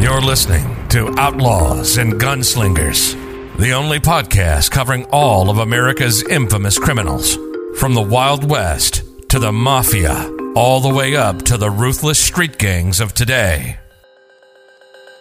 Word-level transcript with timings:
You're 0.00 0.20
listening 0.20 0.88
to 0.90 1.12
Outlaws 1.18 1.96
and 1.96 2.14
Gunslingers, 2.14 3.16
the 3.58 3.72
only 3.72 3.98
podcast 3.98 4.70
covering 4.70 5.04
all 5.06 5.50
of 5.50 5.58
America's 5.58 6.22
infamous 6.22 6.78
criminals, 6.78 7.36
from 7.80 7.94
the 7.94 8.02
Wild 8.02 8.48
West 8.48 9.02
to 9.30 9.40
the 9.40 9.50
Mafia, 9.50 10.32
all 10.54 10.80
the 10.80 10.94
way 10.94 11.16
up 11.16 11.42
to 11.42 11.56
the 11.56 11.70
ruthless 11.70 12.18
street 12.18 12.58
gangs 12.58 13.00
of 13.00 13.12
today. 13.12 13.80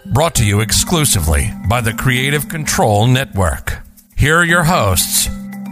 Brought 0.06 0.36
to 0.36 0.46
you 0.46 0.62
exclusively 0.62 1.52
by 1.68 1.82
the 1.82 1.94
Creative 1.94 2.48
Control 2.48 3.08
Network. 3.08 3.80
Here 4.16 4.38
are 4.38 4.46
your 4.46 4.64
hosts, 4.64 5.26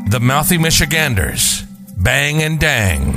the 0.09 0.19
Mouthy 0.19 0.57
Michiganders, 0.57 1.61
Bang 1.95 2.41
and 2.41 2.59
Dang. 2.59 3.13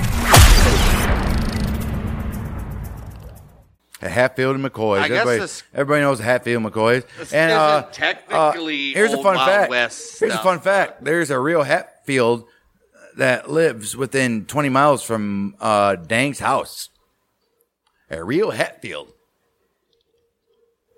Hatfield 4.01 4.57
and. 4.57 5.01
I 5.01 5.09
guess 5.09 5.19
everybody, 5.19 5.39
this- 5.41 5.63
everybody 5.75 6.03
knows 6.03 6.21
Hatfield 6.21 6.63
and 6.63 6.73
McCoys. 6.73 7.05
This 7.19 7.33
and 7.33 7.51
isn't 7.51 7.61
uh, 7.61 7.83
technically 7.91 8.93
uh, 8.93 8.95
here's 8.95 9.13
a 9.13 9.17
old 9.17 9.25
fun 9.25 9.37
Wild 9.37 9.49
fact. 9.49 9.71
West 9.71 10.21
here's 10.21 10.33
a 10.33 10.35
stuff, 10.35 10.45
fun 10.45 10.61
fact. 10.61 11.05
There's 11.05 11.31
a 11.31 11.39
real 11.41 11.63
Hatfield 11.65 12.45
that 13.17 13.51
lives 13.51 13.97
within 13.97 14.45
20 14.45 14.69
miles 14.69 15.03
from 15.03 15.57
uh, 15.61 15.97
Dang's 15.97 16.39
house. 16.39 16.91
A 18.11 18.23
real 18.23 18.53
Hatfield. 18.53 19.09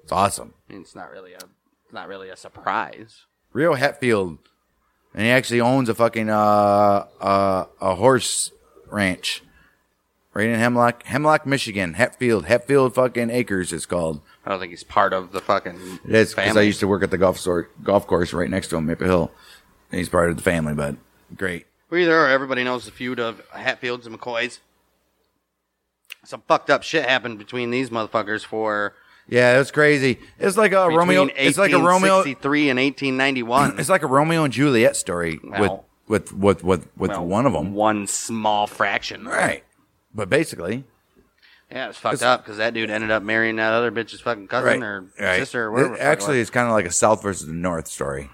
It's 0.02 0.12
awesome. 0.12 0.54
I 0.68 0.72
mean, 0.72 0.82
it's 0.82 0.94
not 0.94 1.10
really 1.10 1.32
a 1.34 1.38
not 1.92 2.08
really 2.08 2.28
a 2.28 2.36
surprise. 2.36 3.24
Real 3.52 3.74
Hatfield, 3.74 4.38
and 5.14 5.22
he 5.24 5.30
actually 5.30 5.60
owns 5.60 5.88
a 5.88 5.94
fucking 5.94 6.28
uh, 6.28 7.06
uh, 7.20 7.64
a 7.80 7.94
horse 7.94 8.52
ranch 8.86 9.42
right 10.34 10.48
in 10.48 10.58
Hemlock, 10.58 11.04
Hemlock, 11.04 11.46
Michigan. 11.46 11.94
Hatfield, 11.94 12.46
Hatfield 12.46 12.94
fucking 12.94 13.30
Acres. 13.30 13.72
It's 13.72 13.86
called. 13.86 14.20
I 14.44 14.50
don't 14.50 14.60
think 14.60 14.70
he's 14.70 14.84
part 14.84 15.12
of 15.12 15.32
the 15.32 15.40
fucking. 15.40 16.00
It 16.06 16.14
is 16.14 16.34
because 16.34 16.56
I 16.56 16.62
used 16.62 16.80
to 16.80 16.88
work 16.88 17.02
at 17.02 17.10
the 17.10 17.18
golf 17.18 17.38
store, 17.38 17.68
golf 17.82 18.06
course 18.06 18.32
right 18.32 18.50
next 18.50 18.68
to 18.68 18.76
him, 18.76 18.86
Maple 18.86 19.06
Hill. 19.06 19.32
And 19.90 19.98
he's 19.98 20.08
part 20.08 20.30
of 20.30 20.36
the 20.36 20.42
family, 20.42 20.74
but 20.74 20.96
great. 21.36 21.66
Well, 21.90 22.00
either 22.00 22.16
or, 22.16 22.28
everybody 22.28 22.62
knows 22.62 22.84
the 22.84 22.92
feud 22.92 23.18
of 23.18 23.42
Hatfields 23.52 24.06
and 24.06 24.18
McCoys. 24.18 24.60
Some 26.24 26.42
fucked 26.46 26.70
up 26.70 26.82
shit 26.82 27.08
happened 27.08 27.38
between 27.38 27.70
these 27.70 27.90
motherfuckers 27.90 28.44
for 28.44 28.94
Yeah, 29.26 29.54
it 29.56 29.58
was 29.58 29.70
crazy. 29.70 30.18
It's 30.38 30.56
like 30.56 30.72
a 30.72 30.88
Romeo. 30.88 31.28
It's 31.36 31.58
like 31.58 31.72
a 31.72 31.78
Romeo. 31.78 32.18
1863 32.18 32.70
and 32.70 32.78
1891. 32.78 33.80
It's 33.80 33.88
like 33.88 34.02
a 34.02 34.06
Romeo 34.06 34.44
and 34.44 34.52
Juliet 34.52 34.96
story 34.96 35.40
Well. 35.42 35.86
with 36.06 36.32
with 36.32 36.62
with 36.62 36.64
with, 36.64 36.96
with 36.96 37.10
Well, 37.10 37.26
one 37.26 37.46
of 37.46 37.52
them. 37.52 37.74
One 37.74 38.06
small 38.06 38.66
fraction. 38.66 39.24
Right, 39.24 39.64
but 40.14 40.28
basically, 40.30 40.84
Yeah, 41.70 41.88
it's 41.90 41.98
fucked 41.98 42.14
It's- 42.14 42.26
up 42.28 42.42
because 42.44 42.56
that 42.56 42.74
dude 42.74 42.90
ended 42.90 43.12
up 43.12 43.22
marrying 43.22 43.56
that 43.56 43.72
other 43.72 43.92
bitch's 43.92 44.20
fucking 44.20 44.48
cousin 44.48 44.82
or 44.82 45.04
right. 45.20 45.38
sister 45.38 45.66
or 45.66 45.70
whatever. 45.70 45.88
It- 45.88 45.92
the 45.92 45.96
fuck 45.98 46.06
it 46.06 46.10
actually, 46.10 46.38
was. 46.38 46.48
it's 46.48 46.50
kind 46.50 46.66
of 46.66 46.72
like 46.72 46.86
a 46.86 46.90
South 46.90 47.22
versus 47.22 47.46
the 47.46 47.52
North 47.52 47.86
story. 47.86 48.28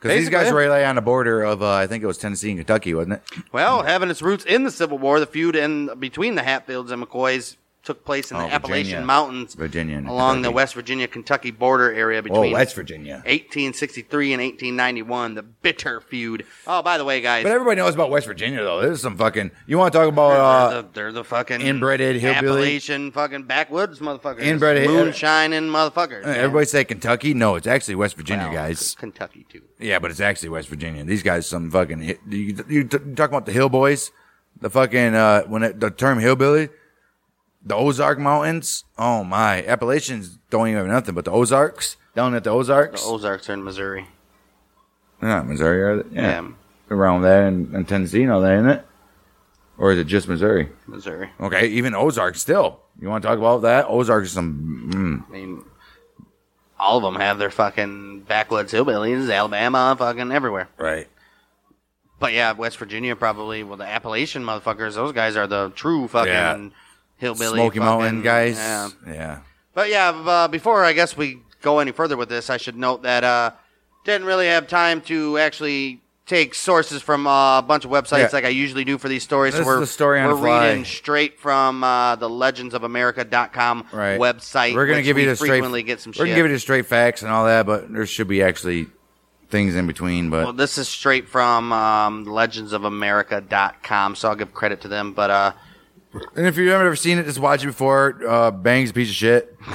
Because 0.00 0.18
these 0.18 0.28
guys 0.28 0.52
were 0.52 0.68
right 0.68 0.84
on 0.84 0.96
the 0.96 1.00
border 1.00 1.42
of, 1.42 1.62
uh, 1.62 1.72
I 1.72 1.86
think 1.86 2.02
it 2.02 2.06
was 2.06 2.18
Tennessee 2.18 2.50
and 2.50 2.58
Kentucky, 2.58 2.92
wasn't 2.92 3.14
it? 3.14 3.22
Well, 3.52 3.84
having 3.84 4.10
its 4.10 4.20
roots 4.20 4.44
in 4.44 4.64
the 4.64 4.70
Civil 4.70 4.98
War, 4.98 5.18
the 5.20 5.26
feud 5.26 5.56
in 5.56 5.98
between 5.98 6.34
the 6.34 6.42
Hatfields 6.42 6.90
and 6.90 7.02
McCoys 7.02 7.56
took 7.84 8.04
place 8.04 8.30
in 8.30 8.36
Oh, 8.36 8.40
the 8.40 8.44
Virginia. 8.46 8.56
Appalachian 8.56 9.06
Mountains, 9.06 9.54
Virginia 9.54 10.02
along 10.08 10.42
the 10.42 10.50
West 10.50 10.74
Virginia 10.74 11.06
Kentucky 11.06 11.50
border 11.50 11.92
area 11.92 12.18
Oh, 12.18 12.22
between 12.22 12.52
West 12.52 12.74
Virginia. 12.74 13.22
1863 13.26 14.32
and 14.32 14.42
1891. 14.42 15.34
The 15.34 15.42
bitter 15.42 16.00
feud. 16.00 16.44
Oh, 16.66 16.82
by 16.82 16.98
the 16.98 17.04
way, 17.04 17.20
guys, 17.20 17.42
But 17.44 17.52
everybody 17.52 17.76
knows 17.76 17.94
about 17.94 18.10
West 18.10 18.26
Virginia, 18.26 18.62
though. 18.62 18.80
This 18.80 18.92
is 18.92 19.02
some 19.02 19.16
fucking. 19.16 19.50
You 19.66 19.78
want 19.78 19.92
to 19.92 19.98
talk 19.98 20.08
about 20.08 20.30
uh, 20.32 20.70
they're, 20.70 20.82
the, 20.82 20.88
they're 20.92 21.12
the 21.12 21.24
fucking 21.24 21.60
inbred 21.60 22.00
hillbilly? 22.00 22.34
Appalachian 22.34 23.12
fucking 23.12 23.42
backwoods 23.44 23.98
motherfuckers, 24.00 24.40
Inbred- 24.42 24.86
moonshining 24.88 25.68
motherfuckers. 25.68 26.24
Everybody 26.24 26.66
say 26.66 26.84
Kentucky. 26.84 27.34
No, 27.34 27.54
it's 27.56 27.66
actually 27.66 27.94
West 27.96 28.16
Virginia, 28.16 28.44
Well, 28.46 28.54
guys. 28.54 28.94
Kentucky 28.94 29.46
too. 29.48 29.62
Yeah, 29.78 29.98
but 29.98 30.10
it's 30.10 30.20
actually 30.20 30.48
West 30.50 30.68
Virginia. 30.68 31.04
These 31.04 31.22
guys, 31.22 31.46
some 31.46 31.70
fucking. 31.70 32.02
You, 32.02 32.18
you, 32.28 32.64
you 32.68 32.84
talk 32.84 33.28
about 33.30 33.46
the 33.46 33.52
hill 33.52 33.68
boys, 33.68 34.10
the 34.60 34.70
fucking 34.70 35.14
uh, 35.14 35.42
when 35.44 35.62
it, 35.62 35.80
the 35.80 35.90
term 35.90 36.18
hillbilly, 36.18 36.68
the 37.64 37.74
Ozark 37.74 38.18
Mountains. 38.18 38.84
Oh 38.98 39.24
my, 39.24 39.64
Appalachians 39.66 40.38
don't 40.50 40.68
even 40.68 40.78
have 40.80 40.86
nothing, 40.86 41.14
but 41.14 41.24
the 41.24 41.30
Ozarks 41.32 41.96
down 42.14 42.34
at 42.34 42.44
the 42.44 42.50
Ozarks. 42.50 43.02
The 43.02 43.08
Ozarks. 43.08 43.48
Are 43.48 43.54
in 43.54 43.64
Missouri. 43.64 44.06
yeah, 45.22 45.42
Missouri, 45.42 45.82
are 45.82 46.02
they? 46.02 46.14
Yeah, 46.16 46.22
Yeah. 46.42 46.48
around 46.90 47.22
there 47.22 47.46
in, 47.48 47.74
in 47.74 47.84
Tennessee, 47.84 48.22
and 48.22 48.32
all 48.32 48.40
that, 48.42 48.54
isn't 48.54 48.68
it? 48.70 48.86
Or 49.76 49.90
is 49.92 49.98
it 49.98 50.04
just 50.06 50.28
Missouri? 50.28 50.68
Missouri. 50.86 51.30
Okay, 51.40 51.66
even 51.68 51.94
Ozark 51.94 52.36
still. 52.36 52.80
You 53.00 53.08
want 53.08 53.22
to 53.22 53.28
talk 53.28 53.38
about 53.38 53.62
that? 53.62 53.86
Ozark 53.88 54.24
is 54.24 54.32
some. 54.32 55.24
Mm, 55.26 55.28
I 55.28 55.32
mean, 55.32 55.64
all 56.78 56.98
of 56.98 57.02
them 57.02 57.20
have 57.20 57.38
their 57.38 57.50
fucking 57.50 58.20
backwoods 58.20 58.72
hillbillies, 58.72 59.34
Alabama, 59.34 59.96
fucking 59.98 60.30
everywhere. 60.30 60.68
right. 60.78 61.08
But 62.20 62.32
yeah, 62.32 62.52
West 62.52 62.78
Virginia 62.78 63.16
probably. 63.16 63.64
Well, 63.64 63.76
the 63.76 63.84
Appalachian 63.84 64.44
motherfuckers, 64.44 64.94
those 64.94 65.12
guys 65.12 65.36
are 65.36 65.48
the 65.48 65.70
true 65.74 66.06
fucking 66.08 66.32
Yeah. 66.32 66.68
Hillbilly, 67.24 67.56
Smoky 67.58 67.78
fucking- 67.78 68.00
Mountain 68.00 68.22
guys. 68.22 68.56
Yeah. 68.56 68.88
yeah. 69.06 69.38
But 69.72 69.88
yeah, 69.90 70.10
uh, 70.10 70.48
before 70.48 70.84
I 70.84 70.92
guess 70.92 71.16
we 71.16 71.40
go 71.62 71.78
any 71.80 71.90
further 71.92 72.16
with 72.16 72.28
this, 72.28 72.50
I 72.50 72.58
should 72.58 72.76
note 72.76 73.02
that 73.02 73.24
uh, 73.24 73.50
didn't 74.04 74.26
really 74.26 74.46
have 74.46 74.68
time 74.68 75.00
to 75.02 75.38
actually 75.38 76.00
take 76.26 76.54
sources 76.54 77.02
from 77.02 77.26
uh, 77.26 77.58
a 77.58 77.62
bunch 77.62 77.84
of 77.84 77.90
websites 77.90 78.18
Yeah. 78.18 78.28
like 78.32 78.44
I 78.44 78.48
usually 78.48 78.84
do 78.84 78.96
for 78.98 79.08
these 79.08 79.22
stories. 79.22 79.52
This 79.54 79.62
so 79.62 79.66
we're 79.66 79.80
the 79.80 79.86
story 79.86 80.20
on 80.20 80.28
we're 80.28 80.34
the 80.36 80.40
fly. 80.40 80.68
reading 80.68 80.84
straight 80.84 81.38
from 81.38 81.82
uh, 81.84 82.16
the 82.16 82.28
legendsofamerica.com 82.30 83.86
right. 83.92 84.18
website. 84.18 84.74
We're 84.74 84.86
gonna 84.86 84.98
which 84.98 85.04
give 85.04 85.18
you 85.18 85.24
we 85.24 85.30
the 85.30 85.36
straight. 85.36 85.48
frequently 85.50 85.82
get 85.82 86.00
some 86.00 86.10
we're 86.10 86.14
shit. 86.14 86.26
gonna 86.26 86.36
give 86.36 86.46
you 86.46 86.52
the 86.52 86.58
straight 86.60 86.86
facts 86.86 87.22
and 87.22 87.30
all 87.30 87.44
that, 87.46 87.66
but 87.66 87.92
there 87.92 88.06
should 88.06 88.28
be 88.28 88.42
actually 88.42 88.86
things 89.50 89.74
in 89.74 89.86
between. 89.86 90.30
But 90.30 90.44
Well, 90.44 90.52
this 90.54 90.78
is 90.78 90.88
straight 90.88 91.28
from 91.28 91.72
um, 91.72 92.24
legendsofamerica.com, 92.26 94.14
so 94.16 94.28
I'll 94.28 94.34
give 94.36 94.52
credit 94.54 94.80
to 94.82 94.88
them. 94.88 95.12
But 95.12 95.30
uh, 95.30 95.52
and 96.36 96.46
if 96.46 96.56
you've 96.56 96.72
ever 96.72 96.96
seen 96.96 97.18
it, 97.18 97.24
just 97.24 97.38
watch 97.38 97.62
it 97.64 97.68
before. 97.68 98.20
Uh, 98.26 98.50
Bang's 98.50 98.90
a 98.90 98.94
piece 98.94 99.08
of 99.10 99.14
shit. 99.16 99.56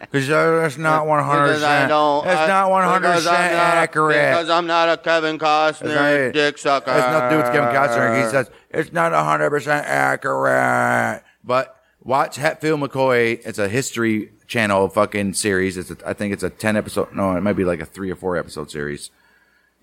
Because 0.00 0.28
that's 0.28 0.78
not 0.78 1.06
one 1.06 1.22
hundred 1.22 1.48
because 1.48 1.62
I 1.62 1.74
percent. 1.76 1.88
don't, 1.90 2.24
That's 2.24 2.48
not 2.48 2.70
one 2.70 2.84
hundred 2.84 3.08
because 3.08 3.26
I'm 3.26 3.34
percent 3.34 3.52
not- 3.52 3.74
accurate. 3.74 4.14
Because 4.30 4.48
I'm 4.48 4.66
not 4.66 4.88
a 4.88 4.96
Kevin 4.96 5.36
not 5.36 5.74
Costner 5.74 6.32
dick 6.32 6.56
sucker. 6.56 6.86
That's 6.92 7.12
nothing 7.12 7.28
to 7.30 7.34
do 7.36 7.42
with 7.42 7.52
Kevin 7.52 7.74
Costner. 7.74 8.24
He 8.24 8.30
says 8.30 8.50
it's 8.70 8.92
not 8.92 9.12
hundred 9.12 9.50
percent 9.50 9.84
accurate. 9.86 11.22
But 11.44 11.76
watch 12.02 12.36
Hatfield 12.36 12.80
McCoy. 12.80 13.40
It's 13.44 13.58
a 13.58 13.68
history 13.68 14.32
channel 14.46 14.88
fucking 14.88 15.34
series. 15.34 15.76
It's 15.76 15.90
a, 15.90 15.96
I 16.06 16.14
think 16.14 16.32
it's 16.32 16.44
a 16.44 16.50
ten 16.50 16.76
episode. 16.76 17.12
No, 17.14 17.36
it 17.36 17.42
might 17.42 17.54
be 17.56 17.64
like 17.64 17.80
a 17.80 17.86
three 17.86 18.10
or 18.10 18.16
four 18.16 18.36
episode 18.38 18.70
series. 18.70 19.10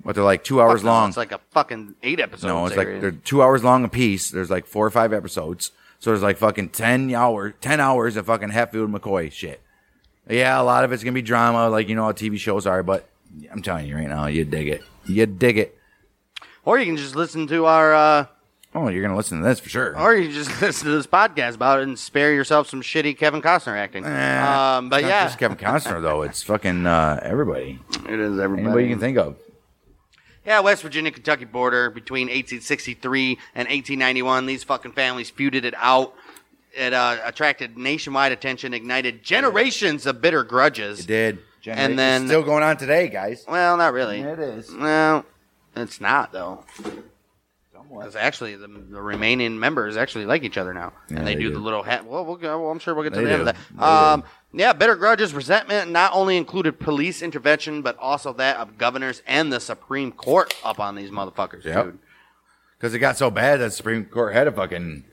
But 0.03 0.16
they're 0.16 0.23
like 0.23 0.44
two 0.44 0.61
hours 0.61 0.81
Fuck 0.81 0.85
no, 0.85 0.91
long. 0.91 1.07
It's 1.09 1.17
like 1.17 1.31
a 1.31 1.39
fucking 1.51 1.95
eight 2.03 2.19
episode. 2.19 2.47
No, 2.47 2.66
it's 2.66 2.75
like 2.75 2.88
they're 3.01 3.11
two 3.11 3.41
hours 3.41 3.63
long 3.63 3.83
a 3.83 3.89
piece. 3.89 4.29
There's 4.29 4.51
like 4.51 4.66
four 4.66 4.85
or 4.85 4.91
five 4.91 5.13
episodes. 5.13 5.72
So 6.00 6.11
there's 6.11 6.22
like 6.22 6.38
fucking 6.38 6.69
ten 6.69 7.13
hours, 7.13 7.53
ten 7.62 7.80
hours 7.80 8.15
of 8.15 8.27
fucking 8.27 8.50
Hatfield 8.50 8.92
McCoy 8.92 9.31
shit. 9.31 9.62
Yeah, 10.30 10.59
a 10.59 10.63
lot 10.63 10.83
of 10.83 10.92
it's 10.92 11.03
gonna 11.03 11.13
be 11.13 11.21
drama, 11.21 11.69
like 11.69 11.89
you 11.89 11.95
know 11.95 12.03
how 12.03 12.12
TV 12.12 12.38
shows 12.38 12.68
are. 12.68 12.83
But 12.83 13.07
I'm 13.51 13.62
telling 13.62 13.88
you 13.88 13.95
right 13.95 14.07
now, 14.07 14.27
you 14.27 14.45
dig 14.45 14.68
it. 14.68 14.83
You 15.06 15.25
dig 15.25 15.57
it. 15.57 15.77
Or 16.63 16.80
you 16.80 16.86
can 16.86 16.98
just 16.98 17.15
listen 17.15 17.48
to 17.48 17.65
our, 17.65 17.94
uh, 17.94 18.25
Oh, 18.74 18.89
you're 18.89 19.03
gonna 19.03 19.15
listen 19.15 19.39
to 19.39 19.45
this 19.45 19.59
for 19.62 19.69
sure. 19.69 19.98
or 19.98 20.13
you 20.15 20.31
just 20.31 20.50
listen 20.62 20.89
to 20.89 20.95
this 20.95 21.07
podcast 21.07 21.56
about 21.56 21.80
it 21.80 21.83
and 21.83 21.98
spare 21.98 22.33
yourself 22.33 22.68
some 22.68 22.81
shitty 22.81 23.18
Kevin 23.18 23.41
Costner 23.41 23.77
acting. 23.77 24.03
Eh, 24.03 24.07
um, 24.77 24.89
but 24.89 24.98
it's 24.98 25.03
not 25.03 25.09
yeah, 25.09 25.25
just 25.25 25.39
Kevin 25.39 25.57
Costner 25.57 26.01
though. 26.01 26.24
It's 26.24 26.44
fucking 26.44 26.86
uh, 26.86 27.19
everybody. 27.24 27.80
it 28.09 28.19
is 28.19 28.38
everybody. 28.38 28.63
Anybody 28.63 28.83
you 28.83 28.89
can 28.89 29.00
think 29.00 29.18
of. 29.18 29.38
Yeah, 30.45 30.59
West 30.59 30.83
Virginia 30.83 31.12
Kentucky 31.12 31.45
border 31.45 31.89
between 31.89 32.27
1863 32.27 33.31
and 33.56 33.68
1891. 33.68 34.45
These 34.45 34.63
fucking 34.63 34.92
families 34.92 35.31
feuded 35.31 35.63
it 35.63 35.74
out. 35.77 36.13
It 36.74 36.94
uh, 36.94 37.18
attracted 37.24 37.77
nationwide 37.77 38.31
attention, 38.31 38.74
ignited 38.74 39.24
generations 39.24 40.06
of 40.06 40.21
bitter 40.21 40.44
grudges. 40.44 41.00
It 41.01 41.07
did. 41.07 41.39
And 41.68 41.97
then- 41.97 42.24
it's 42.24 42.31
still 42.31 42.44
going 42.44 42.63
on 42.63 42.77
today, 42.77 43.07
guys. 43.07 43.44
Well, 43.47 43.75
not 43.77 43.94
really. 43.94 44.21
It 44.21 44.38
is. 44.39 44.71
Well, 44.71 45.25
it's 45.75 46.00
not 46.00 46.31
though. 46.31 46.63
Because 48.00 48.15
actually, 48.15 48.56
the, 48.56 48.68
the 48.68 49.01
remaining 49.01 49.59
members 49.59 49.97
actually 49.97 50.25
like 50.25 50.44
each 50.44 50.57
other 50.57 50.74
now, 50.74 50.94
Yeah, 51.09 51.18
and 51.18 51.27
they, 51.27 51.36
they 51.36 51.42
do, 51.42 51.50
do. 51.50 51.56
the 51.56 51.59
little 51.62 51.83
hat. 51.83 52.06
Well, 52.06 52.25
we'll 52.25 52.36
go, 52.38 52.62
well, 52.62 52.71
I'm 52.71 52.80
sure 52.80 52.94
we'll 52.95 53.03
get 53.03 53.13
to 53.13 53.19
They 53.19 53.25
the 53.25 53.31
end 53.31 53.47
of 53.47 53.56
that. 53.77 53.83
Um, 53.83 54.24
yeah, 54.53 54.74
bitter 54.74 54.95
grudges, 54.95 55.33
resentment 55.33 55.92
not 55.92 56.12
only 56.13 56.38
included 56.38 56.80
police 56.80 57.21
intervention, 57.21 57.81
but 57.81 57.97
also 57.97 58.33
that 58.33 58.57
of 58.57 58.77
governors 58.77 59.21
and 59.27 59.51
the 59.51 59.59
Supreme 59.59 60.12
Court 60.12 60.53
up 60.63 60.80
on 60.80 60.95
these 60.95 61.09
motherfuckers, 61.12 61.63
Yep. 61.65 61.86
dude. 61.86 62.00
Because 62.77 62.94
it 62.94 63.00
got 63.00 63.18
so 63.18 63.31
bad 63.31 63.59
that 63.59 63.65
the 63.65 63.71
Supreme 63.71 64.06
Court 64.06 64.33
had 64.33 64.44
to 64.45 64.51
fucking 64.51 65.06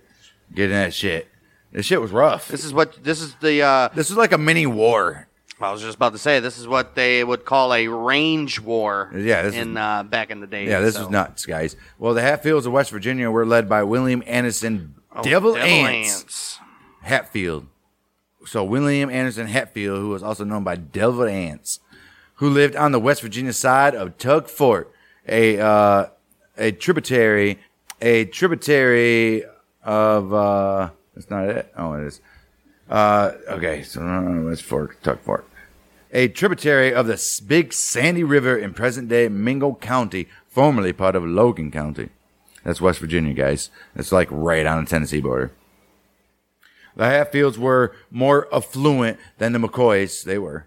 get 0.54 0.64
in 0.64 0.76
that 0.76 0.92
shit. 0.92 1.28
This 1.70 1.86
shit 1.86 2.00
was 2.00 2.10
rough. 2.10 2.48
This 2.48 2.64
is 2.64 2.74
what 2.74 3.02
this 3.02 3.20
is 3.22 3.34
the. 3.36 3.62
Uh, 3.62 3.88
This 3.94 4.10
is 4.10 4.16
like 4.16 4.32
a 4.32 4.38
mini 4.38 4.66
war. 4.66 5.26
I 5.62 5.72
was 5.72 5.80
just 5.82 5.96
about 5.96 6.12
to 6.12 6.18
say 6.18 6.40
this 6.40 6.58
is 6.58 6.66
what 6.66 6.94
they 6.94 7.22
would 7.22 7.44
call 7.44 7.72
a 7.72 7.86
range 7.88 8.60
war. 8.60 9.10
Yeah, 9.14 9.42
this 9.42 9.54
in 9.54 9.72
is- 9.72 9.76
uh, 9.76 10.02
back 10.02 10.30
in 10.30 10.40
the 10.40 10.46
day. 10.46 10.66
Yeah, 10.66 10.80
this 10.80 10.94
so. 10.94 11.02
was 11.02 11.10
nuts, 11.10 11.46
guys. 11.46 11.76
Well, 11.98 12.14
the 12.14 12.22
Hatfields 12.22 12.66
of 12.66 12.72
West 12.72 12.90
Virginia 12.90 13.30
were 13.30 13.46
led 13.46 13.68
by 13.68 13.82
William 13.82 14.22
Anderson 14.26 14.94
Oh, 15.14 15.22
Devil, 15.22 15.54
Devil 15.54 15.68
Anse 15.68 16.22
Anse. 16.24 16.58
Hatfield. 17.02 17.66
So 18.46 18.64
William 18.64 19.10
Anderson 19.10 19.46
Hatfield, 19.46 19.98
who 20.00 20.08
was 20.08 20.22
also 20.22 20.42
known 20.44 20.64
by 20.64 20.76
Devil 20.76 21.24
Anse, 21.24 21.78
who 22.36 22.48
lived 22.48 22.74
on 22.76 22.92
the 22.92 22.98
West 22.98 23.20
Virginia 23.22 23.52
side 23.52 23.94
of 23.94 24.16
Tug 24.18 24.48
Fork, 24.48 24.92
a 25.28 25.60
uh, 25.60 26.06
a 26.58 26.72
tributary, 26.72 27.58
a 28.00 28.24
tributary 28.24 29.44
of 29.84 30.32
uh, 30.34 30.90
that's 31.14 31.30
not 31.30 31.44
it. 31.48 31.72
Oh, 31.76 31.92
it 31.94 32.04
is. 32.04 32.20
Uh, 32.90 33.32
okay, 33.48 33.82
so 33.82 34.00
uh, 34.02 34.40
West 34.42 34.62
Fork, 34.64 35.00
Tug 35.02 35.20
Fork, 35.20 35.48
a 36.12 36.28
tributary 36.28 36.92
of 36.92 37.06
the 37.06 37.40
Big 37.46 37.72
Sandy 37.72 38.22
River 38.24 38.56
in 38.56 38.74
present-day 38.74 39.28
Mingo 39.28 39.74
County, 39.74 40.28
formerly 40.48 40.92
part 40.92 41.16
of 41.16 41.24
Logan 41.24 41.70
County. 41.70 42.10
That's 42.64 42.80
West 42.80 43.00
Virginia, 43.00 43.32
guys. 43.34 43.70
It's 43.96 44.12
like 44.12 44.28
right 44.30 44.66
on 44.66 44.84
the 44.84 44.90
Tennessee 44.90 45.20
border. 45.20 45.50
The 46.94 47.06
Hatfields 47.06 47.58
were 47.58 47.94
more 48.10 48.46
affluent 48.54 49.18
than 49.38 49.52
the 49.52 49.58
McCoys. 49.58 50.22
They 50.24 50.38
were, 50.38 50.66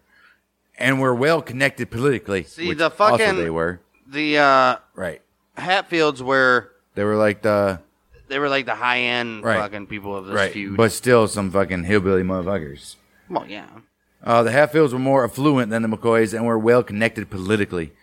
and 0.77 0.99
were 0.99 1.13
well 1.13 1.41
connected 1.41 1.91
politically. 1.91 2.43
See, 2.43 2.73
the 2.73 2.85
also 2.85 2.95
fucking- 2.95 3.37
they 3.37 3.49
were 3.51 3.79
The 4.07 4.37
uh, 4.39 4.75
right. 4.95 5.21
Hatfields 5.55 6.21
were 6.23 6.71
They 6.95 7.03
were 7.03 7.15
like 7.15 7.41
the 7.43 7.79
they 8.27 8.39
were 8.39 8.49
like 8.49 8.65
the 8.65 8.73
high 8.75 9.01
end 9.01 9.43
Right. 9.43 9.57
fucking 9.59 9.85
people 9.85 10.15
of 10.17 10.25
this 10.25 10.35
right, 10.35 10.51
feud. 10.51 10.75
but 10.75 10.91
still 10.91 11.27
some 11.27 11.51
fucking 11.51 11.83
hillbilly 11.83 12.23
motherfuckers. 12.23 12.95
well, 13.29 13.45
yeah. 13.47 13.67
Uh, 14.25 14.41
the 14.43 14.51
Hatfields 14.51 14.91
were 14.91 14.99
more 14.99 15.23
affluent 15.23 15.69
than 15.69 15.83
the 15.83 15.87
McCoys 15.87 16.33
and 16.33 16.45
were 16.45 16.57
well 16.57 16.81
connected 16.83 17.29
politically. 17.29 17.93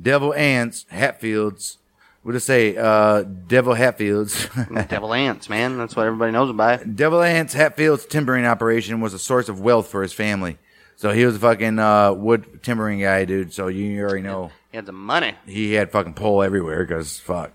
Devil 0.00 0.34
Anse, 0.34 0.84
Hatfields, 0.90 1.78
what 2.22 2.32
to 2.32 2.40
say, 2.40 2.76
uh, 2.76 3.22
Devil 3.22 3.74
Hatfields. 3.74 4.48
Devil 4.88 5.12
Anse, 5.14 5.48
man. 5.48 5.78
That's 5.78 5.96
what 5.96 6.06
everybody 6.06 6.30
knows 6.32 6.50
about. 6.50 6.82
it. 6.82 6.94
Devil 6.96 7.22
Anse 7.22 7.54
Hatfield's 7.54 8.06
timbering 8.06 8.44
operation 8.44 9.00
was 9.00 9.14
a 9.14 9.18
source 9.18 9.48
of 9.48 9.60
wealth 9.60 9.88
for 9.88 10.02
his 10.02 10.12
family. 10.12 10.58
So 10.96 11.10
he 11.10 11.24
was 11.24 11.36
a 11.36 11.38
fucking 11.40 11.78
uh, 11.78 12.12
wood 12.12 12.60
timbering 12.62 13.00
guy, 13.00 13.24
dude. 13.24 13.52
So 13.52 13.66
you 13.68 14.00
already 14.02 14.22
know 14.22 14.52
He 14.70 14.76
had 14.76 14.86
some 14.86 15.04
money. 15.04 15.34
he 15.46 15.72
had 15.72 15.90
fucking 15.90 16.14
pole 16.14 16.42
everywhere 16.42 16.84
because 16.84 17.18
fuck. 17.18 17.50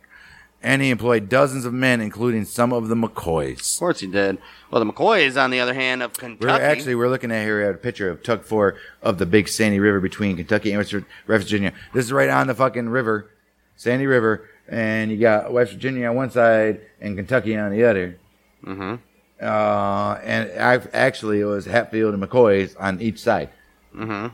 And 0.64 0.82
he 0.82 0.90
employed 0.90 1.30
dozens 1.30 1.66
of 1.66 1.74
men, 1.74 2.02
including 2.02 2.44
some 2.44 2.74
of 2.74 2.88
the 2.88 2.96
McCoys. 2.96 3.74
Of 3.76 3.80
course 3.80 4.00
he 4.00 4.08
did. 4.08 4.40
Well, 4.72 4.84
the 4.84 4.92
McCoys, 4.92 5.42
on 5.42 5.52
the 5.52 5.60
other 5.60 5.74
hand, 5.76 6.02
of 6.02 6.14
Kentucky. 6.14 6.46
We're 6.46 6.50
actually 6.62 6.96
we're 6.96 7.10
looking 7.10 7.32
at 7.32 7.44
here 7.44 7.62
at 7.62 7.76
a 7.76 7.78
picture 7.78 8.10
of 8.10 8.24
Tug 8.24 8.44
Fork 8.44 8.78
of 9.04 9.20
the 9.20 9.26
Big 9.28 9.48
Sandy 9.48 9.80
River 9.80 10.00
between 10.00 10.36
Kentucky 10.36 10.72
and 10.72 10.80
West 10.80 10.94
Virginia. 11.28 11.74
This 11.94 12.06
is 12.06 12.12
right 12.12 12.30
on 12.30 12.48
the 12.48 12.56
fucking 12.56 12.90
river, 12.90 13.30
Sandy 13.76 14.08
River, 14.08 14.50
and 14.68 15.12
you 15.12 15.18
got 15.18 15.54
West 15.54 15.74
Virginia 15.74 16.10
on 16.10 16.16
one 16.16 16.32
side 16.32 16.82
and 17.00 17.16
Kentucky 17.16 17.56
on 17.56 17.72
the 17.72 17.84
other. 17.84 18.18
Mm-hmm. 18.66 18.96
Uh, 19.40 20.14
and 20.24 20.60
I, 20.60 20.82
actually, 20.92 21.40
it 21.40 21.46
was 21.46 21.66
Hatfield 21.66 22.14
and 22.16 22.24
McCoy's 22.24 22.76
on 22.78 23.00
each 23.00 23.20
side. 23.20 23.52
Mm-hmm. 23.96 24.34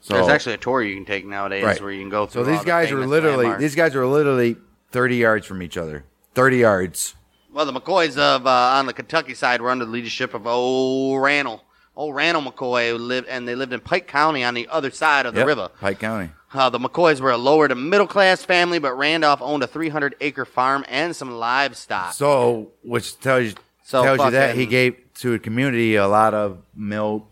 So 0.00 0.14
There's 0.14 0.28
actually 0.28 0.54
a 0.54 0.58
tour 0.58 0.82
you 0.82 0.94
can 0.94 1.04
take 1.04 1.26
nowadays 1.26 1.64
Right. 1.64 1.80
where 1.80 1.90
you 1.90 2.00
can 2.00 2.10
go 2.10 2.26
through. 2.26 2.44
so 2.44 2.50
these 2.50 2.58
all 2.58 2.64
the 2.64 2.68
guys 2.70 2.92
were 2.92 3.04
literally 3.06 3.38
landmarks. 3.38 3.60
these 3.60 3.74
guys 3.74 3.94
were 3.96 4.06
literally 4.06 4.56
thirty 4.90 5.16
yards 5.16 5.46
from 5.46 5.62
each 5.62 5.76
other. 5.76 6.04
Thirty 6.34 6.58
yards. 6.58 7.14
Well, 7.52 7.64
the 7.66 7.72
McCoys 7.72 8.18
of 8.18 8.46
uh, 8.46 8.50
on 8.50 8.86
the 8.86 8.92
Kentucky 8.92 9.34
side 9.34 9.60
were 9.62 9.70
under 9.70 9.84
the 9.84 9.90
leadership 9.90 10.34
of 10.34 10.46
old 10.46 11.22
Randall, 11.22 11.62
old 11.96 12.14
Randall 12.14 12.42
McCoy, 12.42 12.90
who 12.90 12.98
lived 12.98 13.28
and 13.28 13.48
they 13.48 13.54
lived 13.54 13.72
in 13.72 13.80
Pike 13.80 14.06
County 14.06 14.44
on 14.44 14.54
the 14.54 14.68
other 14.68 14.90
side 14.90 15.24
of 15.26 15.34
the 15.34 15.40
Yep, 15.40 15.46
river. 15.46 15.70
Pike 15.80 15.98
County. 16.00 16.30
Uh, 16.52 16.70
the 16.70 16.78
McCoys 16.78 17.20
were 17.20 17.30
a 17.32 17.36
lower 17.36 17.68
to 17.68 17.74
middle 17.74 18.06
class 18.06 18.44
family, 18.44 18.78
but 18.78 18.94
Randolph 18.96 19.42
owned 19.42 19.62
a 19.62 19.66
300 19.66 20.16
acre 20.20 20.44
farm 20.44 20.84
and 20.88 21.14
some 21.14 21.30
livestock. 21.30 22.12
So, 22.14 22.72
which 22.82 23.18
tells 23.20 23.44
you 23.46 23.54
So 23.84 24.02
tells 24.04 24.18
you 24.20 24.30
that 24.30 24.54
he 24.54 24.62
fucking- 24.64 24.70
gave 24.70 24.96
to 25.20 25.34
a 25.34 25.38
community 25.38 25.96
a 25.96 26.06
lot 26.06 26.34
of 26.34 26.58
milk. 26.74 27.26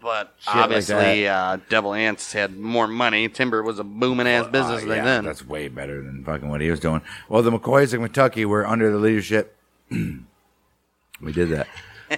But 0.00 0.34
Shit 0.38 0.54
like 0.54 0.64
obviously, 0.64 1.26
uh, 1.28 1.58
Devil 1.68 1.94
Anse 1.94 2.32
had 2.32 2.56
more 2.56 2.86
money. 2.86 3.28
Timber 3.28 3.62
was 3.62 3.78
a 3.78 3.84
booming 3.84 4.26
ass 4.28 4.46
business 4.46 4.82
Uh, 4.84 4.86
back 4.88 4.96
yeah, 4.98 5.04
then. 5.04 5.24
That's 5.24 5.44
way 5.46 5.68
better 5.68 6.00
than 6.02 6.24
fucking 6.24 6.48
what 6.48 6.60
he 6.60 6.70
was 6.70 6.80
doing. 6.80 7.02
Well, 7.28 7.42
the 7.42 7.50
McCoys 7.50 7.92
of 7.94 8.00
Kentucky 8.00 8.44
were 8.44 8.66
under 8.66 8.90
the 8.92 8.98
leadership. 8.98 9.56
we 9.90 11.32
did 11.32 11.48
that. 11.50 11.66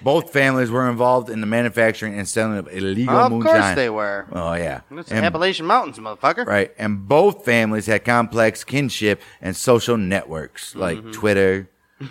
Both 0.02 0.32
families 0.34 0.70
were 0.70 0.88
involved 0.90 1.30
in 1.30 1.40
the 1.40 1.46
manufacturing 1.46 2.12
and 2.18 2.28
selling 2.28 2.58
of 2.58 2.68
illegal 2.70 3.16
of 3.16 3.32
moonshine. 3.32 3.60
course 3.62 3.74
they 3.74 3.88
were. 3.88 4.26
Oh 4.32 4.52
yeah, 4.54 4.80
It's 4.90 5.10
And- 5.10 5.24
Appalachian 5.24 5.64
Mountains, 5.64 5.98
motherfucker. 5.98 6.44
right. 6.46 6.74
And 6.78 7.08
both 7.08 7.44
families 7.44 7.86
had 7.86 8.04
complex 8.04 8.64
kinship 8.64 9.22
and 9.40 9.56
social 9.56 9.96
networks 9.96 10.74
like 10.74 10.98
Mm-hmm. 10.98 11.10
Twitter, 11.12 11.70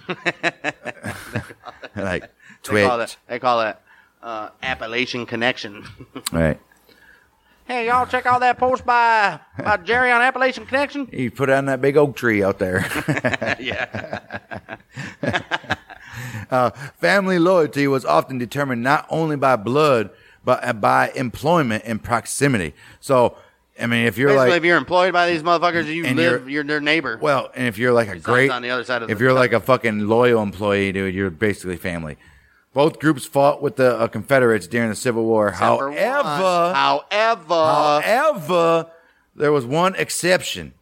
like 1.95 2.23
They 2.23 2.27
Twitch. 2.63 2.87
call 2.87 3.05
they 3.27 3.39
call 3.39 3.59
that 3.59 3.81
uh, 4.27 4.49
Appalachian 4.61 5.25
Connection. 5.25 5.85
Right. 6.31 6.59
hey, 7.65 7.87
y'all, 7.87 8.05
check 8.05 8.25
out 8.25 8.41
that 8.41 8.57
post 8.57 8.85
by, 8.85 9.39
by 9.57 9.77
Jerry 9.77 10.11
on 10.11 10.21
Appalachian 10.21 10.65
Connection. 10.65 11.07
He 11.07 11.29
put 11.29 11.49
it 11.49 11.53
on 11.53 11.65
that 11.65 11.79
big 11.79 11.95
oak 11.95 12.15
tree 12.15 12.43
out 12.43 12.59
there. 12.59 12.79
yeah. 13.59 14.29
Family 16.99 17.39
loyalty 17.39 17.87
was 17.87 18.03
often 18.03 18.37
determined 18.37 18.83
not 18.83 19.07
only 19.09 19.37
by 19.37 19.55
blood, 19.55 20.09
but 20.43 20.63
uh, 20.65 20.73
by 20.73 21.11
employment 21.15 21.83
and 21.85 22.03
proximity. 22.03 22.73
So, 22.99 23.37
I 23.79 23.87
mean, 23.87 24.05
if 24.05 24.17
you're 24.17 24.29
Basically, 24.29 24.49
like, 24.49 24.57
if 24.57 24.65
you're 24.65 24.77
employed 24.77 25.13
by 25.13 25.31
these 25.31 25.43
motherfuckers, 25.43 25.85
you 25.85 26.03
live, 26.03 26.17
you're, 26.17 26.49
you're, 26.49 26.63
their 26.63 26.81
neighbor. 26.81 27.17
well, 27.21 27.51
and 27.55 27.67
if 27.67 27.77
you're 27.77 27.93
like 27.93 28.07
a 28.07 28.11
Besides 28.11 28.25
great, 28.25 28.51
on 28.51 28.61
the 28.61 28.69
other 28.69 28.83
side 28.83 29.03
of 29.03 29.09
if 29.09 29.19
you're 29.19 29.33
like 29.33 29.53
a 29.53 29.61
fucking 29.61 30.07
loyal 30.07 30.41
employee, 30.41 30.91
dude, 30.91 31.15
you're 31.15 31.29
basically 31.29 31.77
family. 31.77 32.17
Both 32.77 32.99
groups 32.99 33.25
fought 33.25 33.59
with 33.59 33.77
the 33.77 33.97
uh, 33.97 34.07
Confederates 34.07 34.67
during 34.67 34.89
the 34.89 34.95
Civil 34.95 35.25
War. 35.25 35.49
However, 35.49 35.91
however, 36.75 38.03
however, 38.03 38.91
there 39.35 39.51
was 39.51 39.65
one 39.65 39.95
exception. 39.95 40.75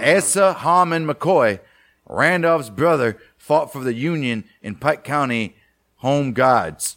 Asa 0.00 0.54
Harmon 0.54 1.06
McCoy, 1.06 1.60
Randolph's 2.08 2.70
brother, 2.70 3.18
fought 3.36 3.70
for 3.70 3.84
the 3.84 3.92
Union 3.92 4.44
in 4.62 4.76
Pike 4.76 5.04
County 5.04 5.56
Home 5.96 6.32
Guards. 6.32 6.96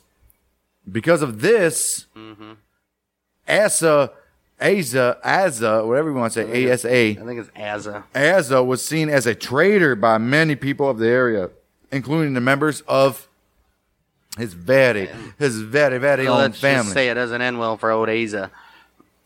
Because 0.89 1.22
of 1.22 1.41
this, 1.41 2.05
Mm-hmm. 2.15 2.53
Asa, 3.46 4.12
Asa, 4.62 5.17
Asa, 5.22 5.86
whatever 5.86 6.12
you 6.12 6.15
want 6.15 6.31
to 6.31 6.48
say, 6.48 6.72
ASA, 6.72 6.89
I 6.89 7.13
think 7.15 7.41
it's 7.41 7.51
Asa. 7.58 8.05
Asa 8.15 8.63
was 8.63 8.86
seen 8.86 9.10
as 9.10 9.25
a 9.25 9.36
traitor 9.36 9.98
by 9.98 10.17
many 10.17 10.55
people 10.55 10.89
of 10.89 10.98
the 10.98 11.10
area, 11.10 11.50
including 11.91 12.36
the 12.36 12.39
members 12.39 12.79
of 12.88 13.26
his 14.38 14.53
very, 14.53 15.10
his 15.38 15.60
very, 15.60 15.98
very 15.98 16.25
So 16.25 16.34
own 16.34 16.38
let's 16.39 16.60
family. 16.60 16.84
just 16.84 16.94
say 16.94 17.10
it 17.10 17.15
doesn't 17.15 17.41
end 17.41 17.60
well 17.60 17.77
for 17.77 17.91
old 17.91 18.10
Asa. 18.10 18.51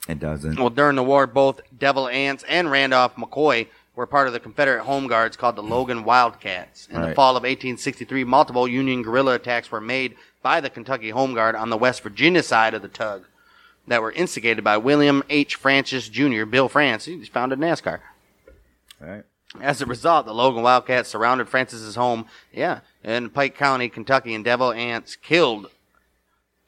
it 0.07 0.19
doesn't. 0.19 0.57
Well, 0.59 0.69
during 0.69 0.95
the 0.95 1.03
war, 1.03 1.27
both 1.27 1.61
Devil 1.77 2.07
Anse 2.07 2.43
and 2.47 2.71
Randolph 2.71 3.15
McCoy 3.15 3.67
were 3.95 4.07
part 4.07 4.27
of 4.27 4.33
the 4.33 4.39
Confederate 4.39 4.83
Home 4.83 5.07
Guards 5.07 5.35
called 5.37 5.55
the 5.57 5.63
Logan 5.63 6.03
Wildcats. 6.05 6.87
In 6.89 7.01
the 7.01 7.13
fall 7.13 7.31
of 7.37 7.43
1863, 7.43 8.23
multiple 8.23 8.67
Union 8.67 9.01
guerrilla 9.03 9.35
attacks 9.35 9.69
were 9.69 9.81
made 9.81 10.15
by 10.41 10.61
the 10.61 10.69
Kentucky 10.69 11.09
Home 11.11 11.33
Guard 11.33 11.55
on 11.55 11.69
the 11.69 11.77
West 11.77 12.01
Virginia 12.01 12.41
side 12.41 12.73
of 12.73 12.81
the 12.81 12.87
tug 12.87 13.25
that 13.87 14.01
were 14.01 14.11
instigated 14.13 14.63
by 14.63 14.77
William 14.77 15.23
H. 15.29 15.55
Francis 15.55 16.07
Jr., 16.07 16.45
Bill 16.45 16.69
France. 16.69 17.05
He 17.05 17.23
founded 17.25 17.59
NASCAR. 17.59 17.99
Right. 18.99 19.23
As 19.59 19.81
a 19.81 19.85
result, 19.85 20.25
the 20.25 20.33
Logan 20.33 20.63
Wildcats 20.63 21.09
surrounded 21.09 21.49
Francis's 21.49 21.95
home, 21.95 22.25
yeah, 22.53 22.79
in 23.03 23.29
Pike 23.29 23.57
County, 23.57 23.89
Kentucky, 23.89 24.33
and 24.33 24.45
Devil 24.45 24.71
Anse 24.71 25.17
killed, 25.17 25.69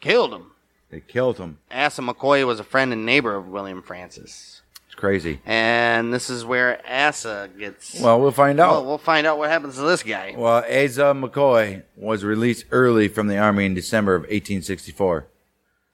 killed 0.01 0.33
him. 0.33 0.51
They 0.89 0.99
killed 0.99 1.37
him. 1.37 1.59
Asa 1.71 2.01
McCoy 2.01 2.45
was 2.45 2.59
a 2.59 2.63
friend 2.63 2.91
and 2.91 3.05
neighbor 3.05 3.35
of 3.35 3.47
William 3.47 3.81
Francis. 3.81 4.61
It's 4.93 4.99
crazy. 4.99 5.39
And 5.43 6.13
this 6.13 6.29
is 6.29 6.45
where 6.45 6.79
Asa 6.87 7.49
gets. 7.57 7.99
Well, 7.99 8.21
we'll 8.21 8.31
find 8.31 8.59
out. 8.59 8.71
Well, 8.73 8.85
we'll 8.85 8.97
find 8.99 9.25
out 9.25 9.39
what 9.39 9.49
happens 9.49 9.75
to 9.75 9.81
this 9.81 10.03
guy. 10.03 10.35
Well, 10.37 10.57
Asa 10.57 11.15
McCoy 11.15 11.81
was 11.95 12.23
released 12.23 12.65
early 12.69 13.07
from 13.07 13.25
the 13.27 13.37
army 13.39 13.65
in 13.65 13.73
December 13.73 14.13
of 14.13 14.21
1864 14.23 15.25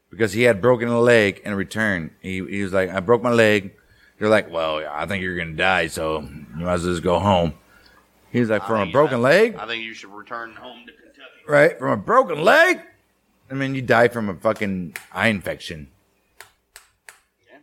because 0.10 0.34
he 0.34 0.41
had 0.41 0.60
broken 0.60 0.89
a 0.89 1.00
leg 1.00 1.41
and 1.46 1.55
returned. 1.55 2.12
He, 2.22 2.46
he 2.46 2.62
was 2.62 2.74
like, 2.74 2.89
I 2.89 3.00
broke 3.00 3.22
my 3.22 3.31
leg. 3.31 3.74
They're 4.19 4.29
like, 4.29 4.51
well, 4.51 4.85
I 4.91 5.05
think 5.05 5.23
you're 5.23 5.35
going 5.35 5.51
to 5.51 5.55
die, 5.57 5.88
so 5.88 6.19
you 6.21 6.65
might 6.65 6.73
as 6.73 6.83
well 6.83 6.93
just 6.93 7.03
go 7.03 7.19
home. 7.19 7.53
He's 8.31 8.49
like, 8.49 8.65
from 8.67 8.88
a 8.88 8.91
broken 8.91 9.17
you- 9.19 9.23
leg? 9.23 9.55
I 9.55 9.65
think 9.65 9.83
you 9.83 9.93
should 9.93 10.11
return 10.11 10.53
home 10.55 10.85
to 10.85 10.91
Kentucky. 10.91 11.29
Right? 11.47 11.79
From 11.79 11.91
a 11.91 11.97
broken 11.97 12.43
leg? 12.43 12.81
I 13.49 13.53
mean, 13.55 13.73
you 13.73 13.81
die 13.81 14.09
from 14.09 14.29
a 14.29 14.35
fucking 14.35 14.95
eye 15.11 15.29
infection. 15.29 15.88
Yeah. 17.49 17.57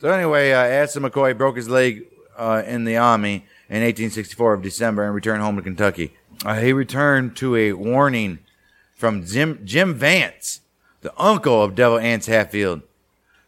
So 0.00 0.08
anyway, 0.10 0.52
uh, 0.52 0.82
Asa 0.82 0.98
McCoy 1.00 1.36
broke 1.36 1.56
his 1.56 1.68
leg 1.68 2.06
uh, 2.36 2.62
in 2.66 2.84
the 2.84 2.96
army 2.96 3.44
in 3.68 3.82
1864 3.82 4.54
of 4.54 4.62
December 4.62 5.04
and 5.04 5.14
returned 5.14 5.42
home 5.42 5.56
to 5.56 5.62
Kentucky. 5.62 6.14
Uh, 6.44 6.56
he 6.58 6.72
returned 6.72 7.36
to 7.36 7.54
a 7.54 7.72
warning 7.74 8.38
from 8.94 9.24
Jim, 9.24 9.60
Jim 9.64 9.94
Vance, 9.94 10.60
the 11.02 11.12
uncle 11.20 11.62
of 11.62 11.74
Devil 11.76 11.98
Anse 11.98 12.26
Hatfield, 12.26 12.82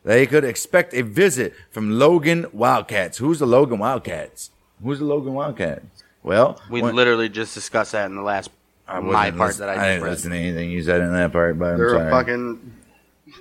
that 0.04 0.18
he 0.18 0.26
could 0.26 0.44
expect 0.44 0.94
a 0.94 1.02
visit 1.02 1.54
from 1.70 1.98
Logan 1.98 2.46
Wildcats. 2.52 3.18
Who's 3.18 3.38
the 3.38 3.46
Logan 3.46 3.78
Wildcats? 3.78 4.50
Who's 4.82 4.98
the 4.98 5.04
Logan 5.04 5.34
Wildcats? 5.34 5.84
Well, 6.22 6.60
We 6.70 6.82
when- 6.82 6.94
literally 6.96 7.28
just 7.28 7.54
discussed 7.54 7.92
that 7.92 8.06
in 8.06 8.14
the 8.16 8.22
last 8.22 8.50
I 8.88 8.98
my 9.00 9.06
wasn't 9.30 9.36
part 9.38 9.48
listen- 9.48 9.60
that 9.66 9.68
I 9.70 9.74
just 9.76 9.84
didn't 9.86 10.02
read. 10.02 10.10
listen 10.10 10.30
to 10.32 10.36
anything 10.36 10.70
you 10.70 10.82
said 10.82 11.00
in 11.00 11.12
that 11.12 11.32
part, 11.32 11.58
but 11.58 11.72
I'm 11.72 11.78
They're 11.78 11.90
sorry. 11.90 12.08
a 12.08 12.10
fucking 12.10 12.72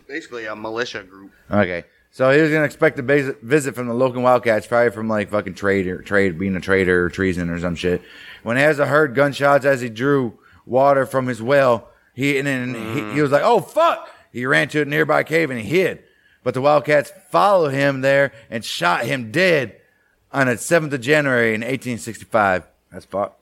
basically 0.07 0.45
a 0.45 0.55
militia 0.55 1.03
group. 1.03 1.31
Okay. 1.51 1.83
So 2.11 2.29
he 2.31 2.41
was 2.41 2.51
gonna 2.51 2.65
expect 2.65 2.97
a 2.99 3.03
basi- 3.03 3.39
visit 3.41 3.75
from 3.75 3.87
the 3.87 3.93
local 3.93 4.21
Wildcats, 4.21 4.67
probably 4.67 4.91
from 4.91 5.07
like 5.07 5.29
fucking 5.29 5.53
trade 5.55 5.87
or 5.87 6.01
trade 6.01 6.37
being 6.39 6.55
a 6.55 6.59
trader 6.59 7.05
or 7.05 7.09
treason 7.09 7.49
or 7.49 7.59
some 7.59 7.75
shit. 7.75 8.01
When 8.43 8.57
Asa 8.57 8.85
heard 8.87 9.15
gunshots 9.15 9.65
as 9.65 9.81
he 9.81 9.89
drew 9.89 10.33
water 10.65 11.05
from 11.05 11.27
his 11.27 11.41
well, 11.41 11.89
he 12.13 12.37
and 12.37 12.47
then 12.47 12.73
he, 12.73 13.13
he 13.15 13.21
was 13.21 13.31
like, 13.31 13.43
"Oh 13.43 13.59
fuck!" 13.59 14.09
He 14.31 14.45
ran 14.45 14.67
to 14.69 14.81
a 14.81 14.85
nearby 14.85 15.23
cave 15.23 15.49
and 15.51 15.59
he 15.59 15.65
hid. 15.67 16.03
But 16.43 16.53
the 16.53 16.61
Wildcats 16.61 17.11
followed 17.29 17.73
him 17.73 18.01
there 18.01 18.31
and 18.49 18.63
shot 18.63 19.05
him 19.05 19.31
dead 19.31 19.75
on 20.31 20.47
the 20.47 20.57
seventh 20.57 20.93
of 20.93 21.01
January 21.01 21.49
in 21.49 21.61
1865. 21.61 22.63
That's 22.91 23.05
fucked. 23.05 23.39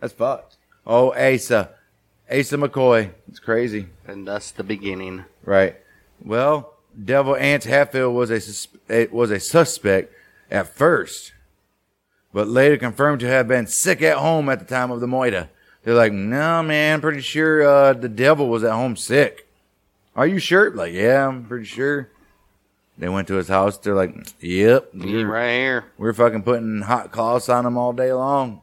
That's 0.00 0.12
fucked. 0.12 0.56
Oh, 0.86 1.12
Asa, 1.14 1.70
Asa 2.30 2.56
McCoy. 2.56 3.10
It's 3.28 3.38
crazy. 3.38 3.86
And 4.06 4.26
that's 4.26 4.50
the 4.50 4.64
beginning. 4.64 5.24
Right. 5.44 5.76
Well, 6.22 6.74
Devil 7.02 7.36
Anse 7.36 7.64
Hatfield 7.64 8.14
was 8.14 8.30
a 8.30 8.40
sus- 8.40 8.68
was 9.10 9.30
a 9.30 9.40
suspect 9.40 10.12
at 10.50 10.68
first, 10.68 11.32
but 12.32 12.46
later 12.48 12.76
confirmed 12.76 13.20
to 13.20 13.28
have 13.28 13.48
been 13.48 13.66
sick 13.66 14.02
at 14.02 14.18
home 14.18 14.48
at 14.48 14.58
the 14.58 14.64
time 14.64 14.90
of 14.90 15.00
the 15.00 15.06
moita. 15.06 15.48
They're 15.82 15.94
like, 15.94 16.12
no, 16.12 16.62
man, 16.62 17.00
pretty 17.00 17.20
sure 17.20 17.62
uh, 17.66 17.92
the 17.92 18.08
devil 18.08 18.48
was 18.48 18.64
at 18.64 18.72
home 18.72 18.96
sick. 18.96 19.46
Are 20.16 20.26
you 20.26 20.38
sure? 20.38 20.70
Like, 20.70 20.92
yeah, 20.92 21.26
I'm 21.26 21.44
pretty 21.44 21.64
sure. 21.66 22.08
They 22.96 23.08
went 23.08 23.26
to 23.28 23.34
his 23.34 23.48
house. 23.48 23.76
They're 23.78 23.94
like, 23.94 24.14
yep, 24.40 24.90
we're, 24.94 25.26
right 25.26 25.50
here. 25.52 25.84
we're 25.98 26.12
fucking 26.12 26.42
putting 26.44 26.82
hot 26.82 27.10
cloths 27.10 27.48
on 27.48 27.66
him 27.66 27.76
all 27.76 27.92
day 27.92 28.12
long. 28.12 28.60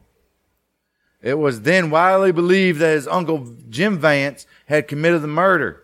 It 1.20 1.38
was 1.38 1.62
then 1.62 1.90
widely 1.90 2.32
believed 2.32 2.80
that 2.80 2.94
his 2.94 3.06
uncle 3.06 3.46
Jim 3.68 3.98
Vance 3.98 4.46
had 4.66 4.88
committed 4.88 5.22
the 5.22 5.28
murder. 5.28 5.82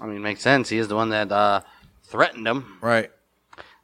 I 0.00 0.06
mean, 0.06 0.20
makes 0.20 0.42
sense. 0.42 0.68
He 0.68 0.78
is 0.78 0.88
the 0.88 0.96
one 0.96 1.10
that 1.10 1.32
uh, 1.32 1.62
threatened 2.04 2.46
him. 2.46 2.76
Right. 2.82 3.10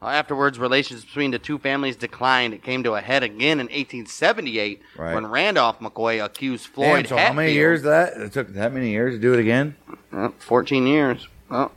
Uh, 0.02 0.08
Afterwards, 0.08 0.58
relations 0.58 1.04
between 1.04 1.30
the 1.30 1.38
two 1.38 1.58
families 1.58 1.96
declined. 1.96 2.52
It 2.52 2.62
came 2.62 2.82
to 2.82 2.94
a 2.94 3.00
head 3.00 3.22
again 3.22 3.60
in 3.60 3.66
1878 3.66 4.82
Right. 4.98 5.14
when 5.14 5.26
Randolph 5.26 5.78
McCoy 5.78 6.22
accused 6.22 6.66
Damn, 6.66 6.72
Floyd 6.74 7.08
so 7.08 7.16
how 7.16 7.32
many 7.32 7.48
Hatfield- 7.50 7.54
years 7.54 7.82
that? 7.84 8.16
It 8.18 8.32
took 8.32 8.48
that 8.54 8.74
many 8.74 8.90
years 8.90 9.14
to 9.14 9.20
do 9.20 9.32
it 9.32 9.38
again? 9.38 9.76
Uh, 10.12 10.30
14 10.40 10.86
years. 10.86 11.28
Well, 11.48 11.72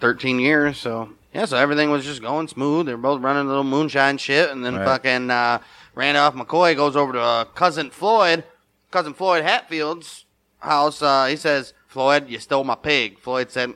13 0.00 0.38
years. 0.38 0.78
So, 0.78 1.10
yeah, 1.34 1.44
so 1.44 1.56
everything 1.56 1.90
was 1.90 2.04
just 2.04 2.22
going 2.22 2.48
smooth. 2.48 2.86
They 2.86 2.92
were 2.94 3.00
both 3.00 3.20
running 3.22 3.44
a 3.44 3.48
little 3.48 3.64
moonshine 3.64 4.18
shit. 4.18 4.50
And 4.50 4.64
then 4.64 4.76
Right. 4.76 4.84
fucking 4.84 5.30
uh, 5.30 5.58
Randolph 5.94 6.34
McCoy 6.34 6.74
goes 6.76 6.96
over 6.96 7.12
to 7.12 7.20
uh, 7.20 7.44
cousin 7.44 7.90
Floyd, 7.90 8.44
cousin 8.90 9.14
Floyd 9.14 9.42
Hatfield's 9.44 10.24
house. 10.58 11.02
Uh, 11.02 11.26
he 11.26 11.36
says, 11.36 11.72
Floyd, 11.86 12.28
you 12.28 12.38
stole 12.38 12.64
my 12.64 12.74
pig. 12.74 13.18
Floyd 13.18 13.50
said, 13.50 13.70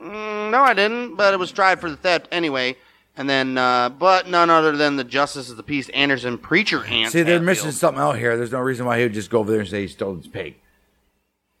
mm, 0.00 0.50
No, 0.50 0.60
I 0.62 0.74
didn't, 0.74 1.16
but 1.16 1.32
it 1.34 1.38
was 1.38 1.52
tried 1.52 1.80
for 1.80 1.90
the 1.90 1.96
theft 1.96 2.28
anyway. 2.32 2.76
And 3.14 3.28
then, 3.28 3.58
uh, 3.58 3.90
but 3.90 4.26
none 4.28 4.48
other 4.48 4.74
than 4.74 4.96
the 4.96 5.04
Justice 5.04 5.50
of 5.50 5.58
the 5.58 5.62
Peace, 5.62 5.90
Anderson 5.90 6.38
Preacher 6.38 6.82
Anse. 6.84 7.12
See, 7.12 7.18
they're 7.20 7.34
Hatfield. 7.34 7.44
missing 7.44 7.70
something 7.72 8.00
out 8.02 8.16
here. 8.16 8.38
There's 8.38 8.52
no 8.52 8.60
reason 8.60 8.86
why 8.86 8.96
he 8.98 9.02
would 9.04 9.12
just 9.12 9.28
go 9.28 9.40
over 9.40 9.50
there 9.50 9.60
and 9.60 9.68
say 9.68 9.82
he 9.82 9.88
stole 9.88 10.16
his 10.16 10.26
pig. 10.28 10.56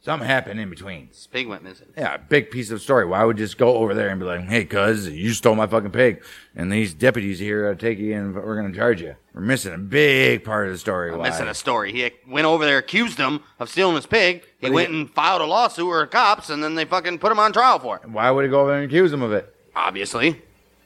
Something 0.04 0.26
happened 0.26 0.58
in 0.58 0.68
between. 0.68 1.06
His 1.08 1.28
pig 1.28 1.46
went 1.46 1.62
missing. 1.62 1.86
Yeah, 1.96 2.16
big 2.16 2.50
piece 2.50 2.72
of 2.72 2.82
story. 2.82 3.06
Why 3.06 3.22
would 3.22 3.38
you 3.38 3.44
just 3.44 3.56
go 3.56 3.76
over 3.76 3.94
there 3.94 4.08
and 4.08 4.18
be 4.18 4.26
like, 4.26 4.40
hey, 4.40 4.64
cuz, 4.64 5.08
you 5.08 5.32
stole 5.32 5.54
my 5.54 5.68
fucking 5.68 5.92
pig. 5.92 6.24
And 6.56 6.72
these 6.72 6.92
deputies 6.92 7.38
here 7.38 7.68
uh, 7.68 7.76
take 7.76 8.00
you 8.00 8.12
and 8.14 8.34
we're 8.34 8.56
going 8.60 8.72
to 8.72 8.76
charge 8.76 9.00
you. 9.00 9.14
We're 9.32 9.42
missing 9.42 9.72
a 9.72 9.78
big 9.78 10.42
part 10.42 10.66
of 10.66 10.72
the 10.72 10.78
story. 10.78 11.14
Why? 11.14 11.28
missing 11.28 11.46
a 11.46 11.54
story. 11.54 11.92
He 11.92 12.10
went 12.28 12.46
over 12.46 12.64
there, 12.64 12.78
accused 12.78 13.16
him 13.16 13.44
of 13.60 13.68
stealing 13.68 13.94
his 13.94 14.06
pig. 14.06 14.42
He 14.58 14.66
he- 14.66 14.72
went 14.72 14.90
and 14.90 15.08
filed 15.08 15.40
a 15.40 15.46
lawsuit 15.46 15.88
with 15.88 16.10
cops, 16.10 16.50
and 16.50 16.64
then 16.64 16.74
they 16.74 16.84
fucking 16.84 17.20
put 17.20 17.30
him 17.30 17.38
on 17.38 17.52
trial 17.52 17.78
for 17.78 17.96
it. 18.02 18.08
Why 18.08 18.28
would 18.28 18.44
he 18.44 18.50
go 18.50 18.62
over 18.62 18.70
there 18.70 18.80
and 18.82 18.86
accuse 18.90 19.12
him 19.12 19.22
of 19.22 19.32
it? 19.32 19.54
Obviously, 19.76 20.42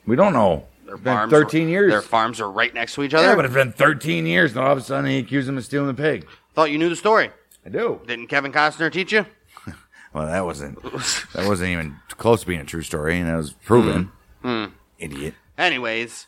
We 0.07 0.15
don't 0.17 0.35
know. 0.35 0.67
their 0.85 0.99
farms 0.99 1.33
13 1.33 1.71
years. 1.71 1.91
Their 1.91 2.03
farms 2.03 2.39
are 2.39 2.51
right 2.51 2.73
next 2.75 2.95
to 2.97 3.03
each 3.03 3.15
yeah, 3.15 3.21
other. 3.21 3.37
but 3.37 3.47
it's 3.47 3.55
been 3.55 3.73
13 3.73 4.27
years, 4.27 4.53
and 4.55 4.61
all 4.61 4.73
of 4.73 4.79
a 4.79 4.83
sudden 4.83 5.11
he 5.11 5.19
accused 5.19 5.49
him 5.49 5.57
of 5.57 5.65
stealing 5.65 5.89
the 5.89 5.95
pig. 5.95 6.27
Thought 6.55 6.71
you 6.71 6.77
knew 6.77 6.91
the 6.91 6.97
story. 6.97 7.31
I 7.67 7.69
do. 7.69 8.01
Didn't 8.07 8.29
Kevin 8.29 8.53
Costner 8.53 8.91
teach 8.93 9.13
you? 9.13 9.27
Well, 10.13 10.29
that 10.29 10.47
wasn't 10.47 10.83
that 11.35 11.47
wasn't 11.47 11.71
even 11.73 11.97
close 12.09 12.41
to 12.41 12.47
being 12.47 12.61
a 12.61 12.65
true 12.65 12.81
story, 12.81 13.19
and 13.19 13.29
that 13.29 13.37
was 13.37 13.53
proven. 13.53 14.11
Idiot. 14.99 15.35
Anyways, 15.59 16.27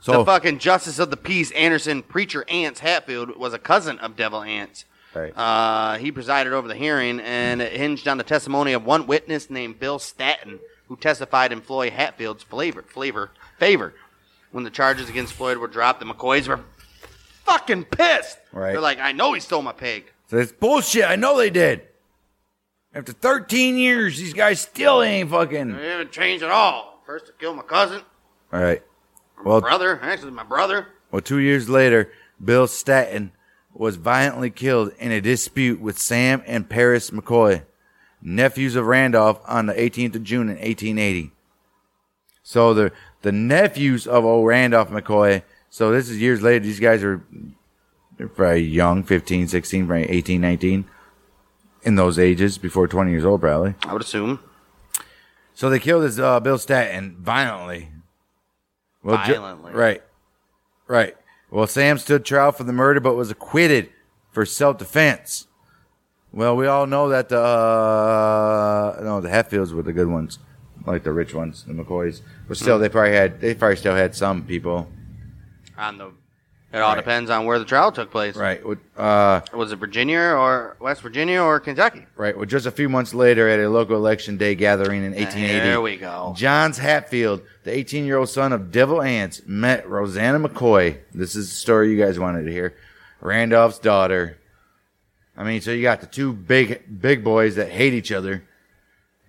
So 0.00 0.12
the 0.18 0.24
fucking 0.24 0.58
Justice 0.58 0.98
of 0.98 1.10
the 1.10 1.16
Peace, 1.16 1.52
Anderson 1.52 2.02
Preacher 2.02 2.44
Anse 2.48 2.80
Hatfield, 2.80 3.36
was 3.36 3.54
a 3.54 3.58
cousin 3.60 4.00
of 4.00 4.16
Devil 4.16 4.42
Anse. 4.42 4.86
Right. 5.14 5.32
Uh, 5.36 5.98
he 5.98 6.10
presided 6.10 6.52
over 6.52 6.66
the 6.66 6.74
hearing, 6.74 7.20
and 7.20 7.62
it 7.62 7.74
hinged 7.74 8.08
on 8.08 8.18
the 8.18 8.24
testimony 8.24 8.72
of 8.72 8.84
one 8.84 9.06
witness 9.06 9.50
named 9.50 9.78
Bill 9.78 10.00
Staton, 10.00 10.58
who 10.88 10.96
testified 10.96 11.52
in 11.52 11.60
Floyd 11.60 11.92
Hatfield's 11.92 12.42
flavor, 12.42 12.82
flavor, 12.82 13.30
favor. 13.58 13.94
When 14.50 14.64
the 14.64 14.70
charges 14.70 15.08
against 15.08 15.34
Floyd 15.34 15.58
were 15.58 15.68
dropped, 15.68 16.00
the 16.00 16.06
McCoys 16.06 16.48
were 16.48 16.60
fucking 17.44 17.84
pissed. 17.84 18.38
Right. 18.52 18.72
They're 18.72 18.80
like, 18.80 18.98
I 18.98 19.12
know 19.12 19.32
he 19.32 19.38
stole 19.40 19.62
my 19.62 19.72
pig. 19.72 20.10
So 20.28 20.38
it's 20.38 20.52
bullshit. 20.52 21.04
I 21.04 21.16
know 21.16 21.36
they 21.36 21.50
did. 21.50 21.82
After 22.94 23.12
13 23.12 23.76
years, 23.76 24.18
these 24.18 24.32
guys 24.32 24.60
still 24.60 25.02
ain't 25.02 25.30
fucking. 25.30 25.76
They 25.76 25.88
haven't 25.88 26.12
changed 26.12 26.42
at 26.42 26.50
all. 26.50 27.02
First 27.04 27.26
to 27.26 27.32
kill 27.32 27.54
my 27.54 27.62
cousin, 27.62 28.02
All 28.52 28.60
right. 28.60 28.82
Well, 29.44 29.60
brother, 29.60 29.98
actually 30.02 30.32
my 30.32 30.42
brother. 30.42 30.86
well, 31.10 31.22
two 31.22 31.38
years 31.38 31.68
later, 31.68 32.10
Bill 32.42 32.66
Staton 32.66 33.32
was 33.72 33.96
violently 33.96 34.50
killed 34.50 34.92
in 34.98 35.12
a 35.12 35.20
dispute 35.20 35.80
with 35.80 35.98
Sam 35.98 36.42
and 36.46 36.68
Paris 36.68 37.10
McCoy, 37.10 37.62
nephews 38.20 38.74
of 38.74 38.86
Randolph, 38.86 39.40
on 39.46 39.66
the 39.66 39.74
18th 39.74 40.16
of 40.16 40.24
June 40.24 40.48
in 40.48 40.56
1880. 40.56 41.30
So 42.42 42.74
the 42.74 42.92
the 43.22 43.32
nephews 43.32 44.06
of 44.06 44.24
old 44.24 44.46
Randolph 44.46 44.90
McCoy. 44.90 45.42
So 45.70 45.92
this 45.92 46.08
is 46.08 46.18
years 46.20 46.42
later. 46.42 46.64
These 46.64 46.80
guys 46.80 47.00
they're 47.02 47.22
probably 48.34 48.62
young, 48.62 49.02
15, 49.02 49.48
16, 49.48 49.86
probably 49.86 50.08
18, 50.10 50.40
19, 50.40 50.84
in 51.82 51.94
those 51.94 52.18
ages, 52.18 52.58
before 52.58 52.88
20 52.88 53.10
years 53.10 53.24
old, 53.24 53.40
probably. 53.40 53.74
I 53.84 53.92
would 53.92 54.02
assume. 54.02 54.40
So 55.54 55.70
they 55.70 55.78
killed 55.78 56.04
this 56.04 56.18
uh, 56.18 56.40
Bill 56.40 56.58
Staton 56.58 57.16
violently. 57.20 57.90
Well, 59.02 59.24
ju- 59.24 59.34
Violently. 59.34 59.72
right, 59.72 60.02
right. 60.86 61.16
Well, 61.50 61.66
Sam 61.66 61.98
stood 61.98 62.24
trial 62.24 62.52
for 62.52 62.64
the 62.64 62.72
murder, 62.72 63.00
but 63.00 63.14
was 63.14 63.30
acquitted 63.30 63.90
for 64.32 64.44
self-defense. 64.44 65.46
Well, 66.30 66.56
we 66.56 66.66
all 66.66 66.86
know 66.86 67.08
that 67.08 67.28
the 67.30 67.40
uh, 67.40 69.00
no, 69.02 69.20
the 69.20 69.30
Hatfields 69.30 69.72
were 69.72 69.82
the 69.82 69.92
good 69.94 70.08
ones, 70.08 70.38
like 70.86 71.02
the 71.04 71.12
rich 71.12 71.32
ones, 71.32 71.64
the 71.64 71.72
McCoys. 71.72 72.20
But 72.46 72.56
still, 72.58 72.78
they 72.78 72.88
probably 72.90 73.12
had 73.14 73.40
they 73.40 73.54
probably 73.54 73.76
still 73.76 73.94
had 73.94 74.14
some 74.14 74.44
people. 74.44 74.88
On 75.78 75.96
the, 75.96 76.10
it 76.72 76.78
all 76.78 76.90
Right. 76.90 76.96
depends 76.96 77.30
on 77.30 77.46
where 77.46 77.58
the 77.58 77.64
trial 77.64 77.90
took 77.92 78.10
place. 78.10 78.36
Right. 78.36 78.64
with- 78.64 78.78
Uh, 78.96 79.40
Was 79.52 79.72
it 79.72 79.76
Virginia 79.76 80.18
or 80.20 80.76
West 80.80 81.00
Virginia 81.02 81.40
or 81.42 81.60
Kentucky? 81.60 82.06
right. 82.16 82.36
Well, 82.36 82.44
just 82.46 82.66
a 82.66 82.70
few 82.70 82.88
months 82.88 83.14
later, 83.14 83.48
at 83.48 83.58
a 83.60 83.68
local 83.68 83.96
election 83.96 84.36
day 84.36 84.54
gathering 84.54 85.04
in 85.04 85.14
1880, 85.14 85.58
There 85.60 85.80
we 85.80 85.96
go. 85.96 86.34
Johnse 86.36 86.78
Hatfield, 86.78 87.42
the 87.64 87.72
18 87.74 88.04
year 88.04 88.18
old 88.18 88.28
son 88.28 88.52
of 88.52 88.70
Devil 88.70 89.00
Anse, 89.02 89.42
met 89.46 89.88
Rosanna 89.88 90.46
McCoy. 90.46 90.98
This 91.14 91.34
is 91.34 91.48
the 91.48 91.54
story 91.54 91.90
you 91.90 91.98
guys 92.02 92.18
wanted 92.18 92.44
to 92.44 92.52
hear. 92.52 92.74
Randolph's 93.20 93.78
daughter. 93.78 94.36
I 95.36 95.44
mean, 95.44 95.60
so 95.60 95.70
you 95.70 95.82
got 95.82 96.00
the 96.00 96.06
two 96.06 96.32
big, 96.32 97.00
big 97.00 97.22
boys 97.24 97.54
that 97.56 97.70
hate 97.70 97.94
each 97.94 98.10
other. 98.12 98.42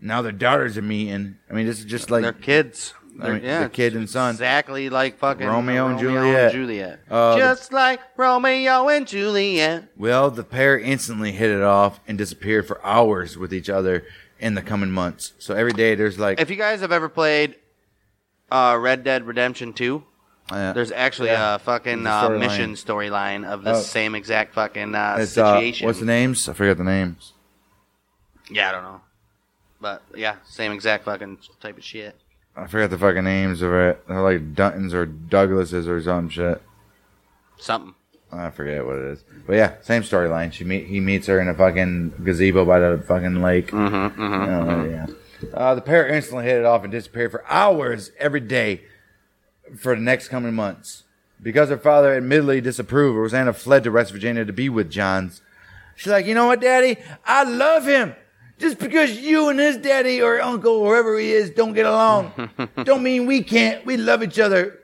Now 0.01 0.21
their 0.21 0.31
daughters 0.31 0.77
are 0.77 0.81
meeting. 0.81 1.37
I 1.49 1.53
mean, 1.53 1.65
this 1.67 1.79
is 1.79 1.85
just 1.85 2.09
like 2.09 2.23
They're 2.23 2.33
kids. 2.33 2.93
I 3.21 3.29
mean, 3.31 3.41
the 3.43 3.69
kid 3.71 3.95
and 3.95 4.09
son. 4.09 4.31
Exactly 4.31 4.89
like 4.89 5.17
fucking 5.17 5.45
Romeo 5.47 5.87
and 5.87 6.01
Romeo 6.01 6.21
Juliet. 6.21 6.51
Juliet. 6.51 6.99
Uh, 7.09 7.37
Just 7.37 7.71
like 7.73 7.99
Romeo 8.17 8.87
and 8.89 9.07
Juliet. 9.07 9.85
Well, 9.97 10.31
the 10.31 10.43
pair 10.43 10.77
instantly 10.79 11.31
hit 11.31 11.49
it 11.49 11.61
off 11.61 11.99
and 12.07 12.17
disappeared 12.17 12.67
for 12.67 12.83
hours 12.85 13.37
with 13.37 13.53
each 13.53 13.69
other 13.69 14.05
in 14.39 14.55
the 14.55 14.61
coming 14.61 14.91
months. 14.91 15.33
So 15.39 15.53
every 15.53 15.73
day 15.73 15.95
there's 15.95 16.17
like, 16.17 16.39
If 16.39 16.49
you 16.49 16.55
guys 16.55 16.81
have 16.81 16.91
ever 16.91 17.09
played 17.09 17.55
uh, 18.51 18.77
Red 18.79 19.03
Dead 19.03 19.25
Redemption 19.27 19.73
2, 19.73 20.03
Yeah. 20.51 20.73
There's 20.73 20.91
actually 20.91 21.29
Yeah. 21.29 21.55
a 21.55 21.59
fucking 21.59 22.07
a 22.07 22.09
uh, 22.09 22.29
mission 22.29 22.73
storyline 22.73 23.45
of 23.45 23.63
the 23.63 23.73
Oh. 23.73 23.81
same 23.81 24.15
exact 24.15 24.53
fucking 24.53 24.95
uh, 24.95 25.17
It's 25.19 25.37
uh, 25.37 25.55
situation. 25.55 25.85
what's 25.87 25.99
the 25.99 26.05
names? 26.05 26.47
I 26.49 26.53
forget 26.53 26.77
the 26.77 26.83
names. 26.83 27.33
Yeah, 28.49 28.69
I 28.69 28.71
don't 28.71 28.83
know. 28.83 29.01
But 29.81 30.01
yeah, 30.15 30.35
same 30.47 30.71
exact 30.71 31.05
fucking 31.05 31.37
type 31.59 31.77
of 31.77 31.83
shit. 31.83 32.15
I 32.59 32.67
forget 32.67 32.89
the 32.89 32.97
fucking 32.97 33.23
names 33.23 33.61
of 33.61 33.73
it. 33.73 34.05
They're 34.07 34.21
like 34.21 34.53
Duntons 34.53 34.93
or 34.93 35.05
Douglases 35.05 35.87
or 35.87 36.01
some 36.01 36.29
shit. 36.29 36.61
Something. 37.57 37.95
I 38.31 38.49
forget 38.51 38.85
what 38.85 38.97
it 38.97 39.05
is. 39.05 39.23
But 39.47 39.53
yeah, 39.53 39.75
same 39.81 40.03
storyline. 40.03 40.51
She 40.51 40.63
meet 40.63 40.87
he 40.87 40.99
meets 40.99 41.27
her 41.27 41.39
in 41.39 41.47
a 41.47 41.55
fucking 41.55 42.21
gazebo 42.23 42.65
by 42.65 42.79
the 42.79 43.03
fucking 43.07 43.41
lake. 43.41 43.71
Mm-hmm, 43.71 44.21
mm-hmm. 44.21 44.69
Uh, 44.69 44.83
yeah. 44.85 45.07
Uh, 45.53 45.73
the 45.73 45.81
pair 45.81 46.07
instantly 46.07 46.45
hit 46.45 46.59
it 46.59 46.65
off 46.65 46.83
and 46.83 46.91
disappeared 46.91 47.31
for 47.31 47.45
hours 47.47 48.11
every 48.19 48.41
day 48.41 48.81
for 49.77 49.95
the 49.95 50.01
next 50.01 50.27
coming 50.27 50.53
months. 50.53 51.03
Because 51.41 51.69
her 51.69 51.77
father 51.77 52.15
admittedly 52.15 52.59
disapproved, 52.59 53.17
Rosanna 53.17 53.53
fled 53.53 53.85
to 53.85 53.91
West 53.91 54.11
Virginia 54.11 54.43
to 54.43 54.53
be 54.53 54.67
with 54.67 54.91
Johnse. 54.91 55.41
She's 55.95 56.11
like, 56.11 56.25
you 56.25 56.35
know 56.35 56.47
what, 56.47 56.61
Daddy? 56.61 56.97
I 57.25 57.43
love 57.43 57.85
him. 57.85 58.15
Just 58.59 58.77
because 58.77 59.17
you 59.17 59.49
and 59.49 59.57
his 59.59 59.77
daddy 59.77 60.21
or 60.21 60.39
uncle, 60.41 60.73
or 60.73 60.93
whoever 60.93 61.17
he 61.17 61.31
is, 61.31 61.49
don't 61.49 61.73
get 61.73 61.85
along, 61.85 62.33
don't 62.83 63.01
mean 63.01 63.25
we 63.25 63.41
can't. 63.41 63.85
We 63.85 63.97
love 63.97 64.21
each 64.21 64.37
other. 64.37 64.75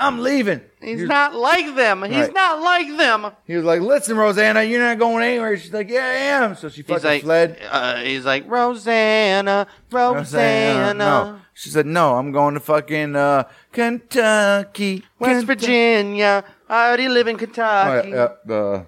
I'm 0.00 0.20
leaving. 0.20 0.60
He's 0.80 1.02
not 1.02 1.34
like 1.34 1.74
them. 1.74 2.04
He's 2.04 2.14
Right. 2.26 2.32
not 2.34 2.60
like 2.62 2.96
them. 2.96 3.32
He 3.46 3.56
was 3.56 3.64
like, 3.64 3.80
"Listen, 3.80 4.16
Rosanna, 4.16 4.62
you're 4.62 4.78
not 4.80 4.96
going 5.00 5.24
anywhere." 5.24 5.56
She's 5.56 5.72
like, 5.72 5.88
"Yeah, 5.90 6.04
I 6.04 6.44
am." 6.44 6.54
So 6.54 6.68
she 6.68 6.82
He's 6.82 6.86
fucking 6.86 7.04
like, 7.10 7.22
fled. 7.22 7.58
Uh, 7.68 7.96
he's 7.96 8.24
like 8.24 8.44
Rosanna, 8.48 9.66
Rosanna, 9.90 10.94
no. 10.94 11.40
She 11.54 11.70
said, 11.70 11.86
"No, 11.86 12.14
I'm 12.14 12.30
going 12.30 12.54
to 12.54 12.60
fucking 12.60 13.16
uh, 13.16 13.44
Kentucky, 13.72 15.02
West 15.18 15.46
Kentucky." 15.46 15.46
Virginia. 15.46 16.44
I 16.68 16.86
already 16.86 17.08
live 17.08 17.26
in 17.26 17.34
Oh, 17.34 17.38
Kentucky. 17.38 18.10
yeah, 18.10 18.28
yeah, 18.46 18.54
uh, 18.54 18.84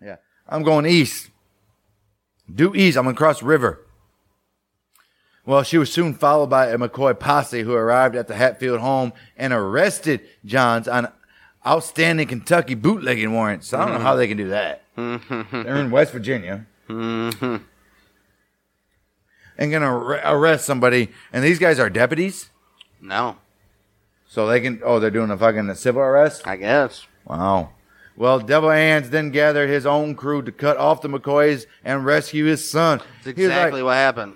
yeah, 0.00 0.16
I'm 0.48 0.62
going 0.62 0.86
east. 0.86 1.28
Due 2.52 2.74
east. 2.74 2.96
I'm 2.96 3.04
gonna 3.04 3.16
cross 3.16 3.40
the 3.40 3.46
river. 3.46 3.84
Well, 5.46 5.62
she 5.62 5.78
was 5.78 5.92
soon 5.92 6.14
followed 6.14 6.50
by 6.50 6.66
a 6.66 6.78
McCoy 6.78 7.18
posse 7.18 7.62
who 7.62 7.72
arrived 7.74 8.14
at 8.14 8.28
the 8.28 8.34
Hatfield 8.36 8.80
home 8.80 9.12
and 9.36 9.52
arrested 9.52 10.20
Johnse 10.44 10.86
on 10.86 11.08
outstanding 11.66 12.28
Kentucky 12.28 12.74
bootlegging 12.74 13.32
warrants. 13.32 13.72
I 13.72 13.84
don't 13.84 13.94
know 13.94 14.00
how 14.00 14.14
they 14.16 14.28
can 14.28 14.36
do 14.36 14.48
that. 14.48 14.82
Mm-hmm. 14.96 15.62
They're 15.62 15.76
in 15.76 15.90
West 15.90 16.12
Virginia. 16.12 16.66
Mm-hmm. 16.88 17.56
And 19.58 19.72
gonna 19.72 19.86
ar- 19.86 20.36
arrest 20.36 20.64
somebody, 20.64 21.10
and 21.32 21.44
these 21.44 21.58
guys 21.58 21.78
are 21.78 21.90
deputies, 21.90 22.48
No, 23.00 23.36
so 24.26 24.46
they 24.46 24.60
can. 24.60 24.80
Oh, 24.84 24.98
they're 25.00 25.10
doing 25.10 25.30
a 25.30 25.36
fucking 25.36 25.74
civil 25.74 26.00
arrest. 26.02 26.46
I 26.46 26.56
guess. 26.56 27.06
Wow. 27.24 27.70
Well, 28.16 28.40
Devil 28.40 28.70
Anse 28.70 29.08
then 29.08 29.30
gathered 29.30 29.68
his 29.68 29.86
own 29.86 30.14
crew 30.14 30.42
to 30.42 30.52
cut 30.52 30.76
off 30.76 31.00
the 31.00 31.08
McCoys 31.08 31.66
and 31.84 32.04
rescue 32.04 32.44
his 32.44 32.68
son. 32.68 32.98
That's 33.24 33.28
exactly 33.28 33.80
like, 33.80 33.86
what 33.86 33.94
happened. 33.94 34.34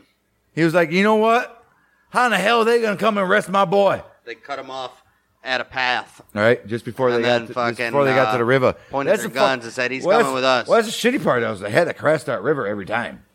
He 0.55 0.65
was 0.65 0.73
like, 0.75 0.91
you 0.91 1.03
know 1.03 1.17
what? 1.17 1.65
How 2.11 2.27
in 2.27 2.31
the 2.31 2.39
hell 2.39 2.61
are 2.61 2.65
they 2.65 2.81
gonna 2.81 2.97
come 2.97 3.19
and 3.19 3.29
arrest 3.29 3.49
my 3.49 3.65
boy? 3.65 4.03
They 4.25 4.37
cut 4.37 4.59
him 4.59 4.71
off 4.71 5.03
at 5.43 5.61
a 5.61 5.65
path. 5.65 6.23
All 6.35 6.41
right, 6.43 6.67
just 6.67 6.85
before 6.85 7.11
And 7.11 7.19
they 7.19 7.29
got 7.29 7.47
to, 7.47 7.53
fucking, 7.53 7.87
before 7.87 8.05
they 8.05 8.15
got 8.15 8.29
uh, 8.29 8.33
to 8.33 8.39
the 8.39 8.45
river, 8.45 8.75
pointed 8.91 9.11
That's 9.11 9.23
their 9.23 9.29
the 9.29 9.35
guns 9.35 9.65
and 9.65 9.73
said, 9.73 9.91
"He's 9.91 10.05
Well, 10.05 10.21
coming 10.21 10.35
with 10.35 10.45
us." 10.45 10.67
Well, 10.67 10.81
that's 10.81 11.03
the 11.03 11.11
shitty 11.11 11.23
part. 11.23 11.43
Was 11.43 11.61
they 11.61 11.71
had 11.71 11.85
to 11.85 11.95
cross 11.95 12.25
that 12.25 12.43
river 12.43 12.67
every 12.67 12.87
time. 12.87 13.25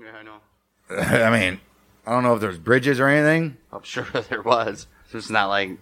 Yeah, 0.00 0.12
I 0.16 0.22
know. 0.22 1.28
I 1.28 1.38
mean, 1.38 1.60
I 2.06 2.12
don't 2.12 2.22
know 2.22 2.34
if 2.34 2.40
there's 2.40 2.58
bridges 2.58 2.98
or 2.98 3.08
anything. 3.08 3.58
I'm 3.72 3.82
sure 3.82 4.04
there 4.30 4.42
was. 4.42 4.86
So 5.10 5.18
it's 5.18 5.28
not 5.30 5.48
like. 5.48 5.76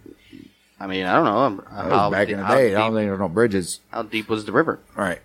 I 0.78 0.87
mean, 0.87 1.06
I 1.06 1.14
don't 1.14 1.25
know. 1.56 1.64
How, 1.71 2.11
back 2.11 2.28
in 2.28 2.38
the 2.38 2.47
day. 2.47 2.75
I 2.75 2.78
don't 2.78 2.95
think 2.95 3.09
there's 3.09 3.18
no 3.18 3.28
bridges. 3.28 3.80
how 3.90 4.02
deep 4.02 4.28
was 4.28 4.45
the 4.45 4.52
river? 4.52 4.78
Right. 4.95 5.21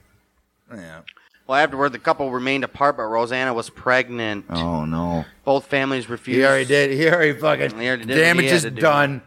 Yeah. 0.74 1.02
Well, 1.48 1.60
afterward, 1.60 1.90
the 1.90 2.00
couple 2.00 2.32
remained 2.32 2.64
apart, 2.64 2.96
but 2.96 3.04
Rosanna 3.04 3.54
was 3.54 3.70
pregnant. 3.70 4.46
Oh 4.50 4.86
no. 4.86 5.26
Both 5.44 5.68
families 5.68 6.10
refused. 6.10 6.38
He 6.40 6.46
already 6.46 6.66
did. 6.66 6.92
He 6.92 7.10
already 7.10 7.38
fucking. 7.38 7.78
He 7.78 7.88
already 7.88 8.06
did 8.06 8.16
damage 8.16 8.46
is 8.46 8.64
do. 8.64 8.70
done. 8.70 9.22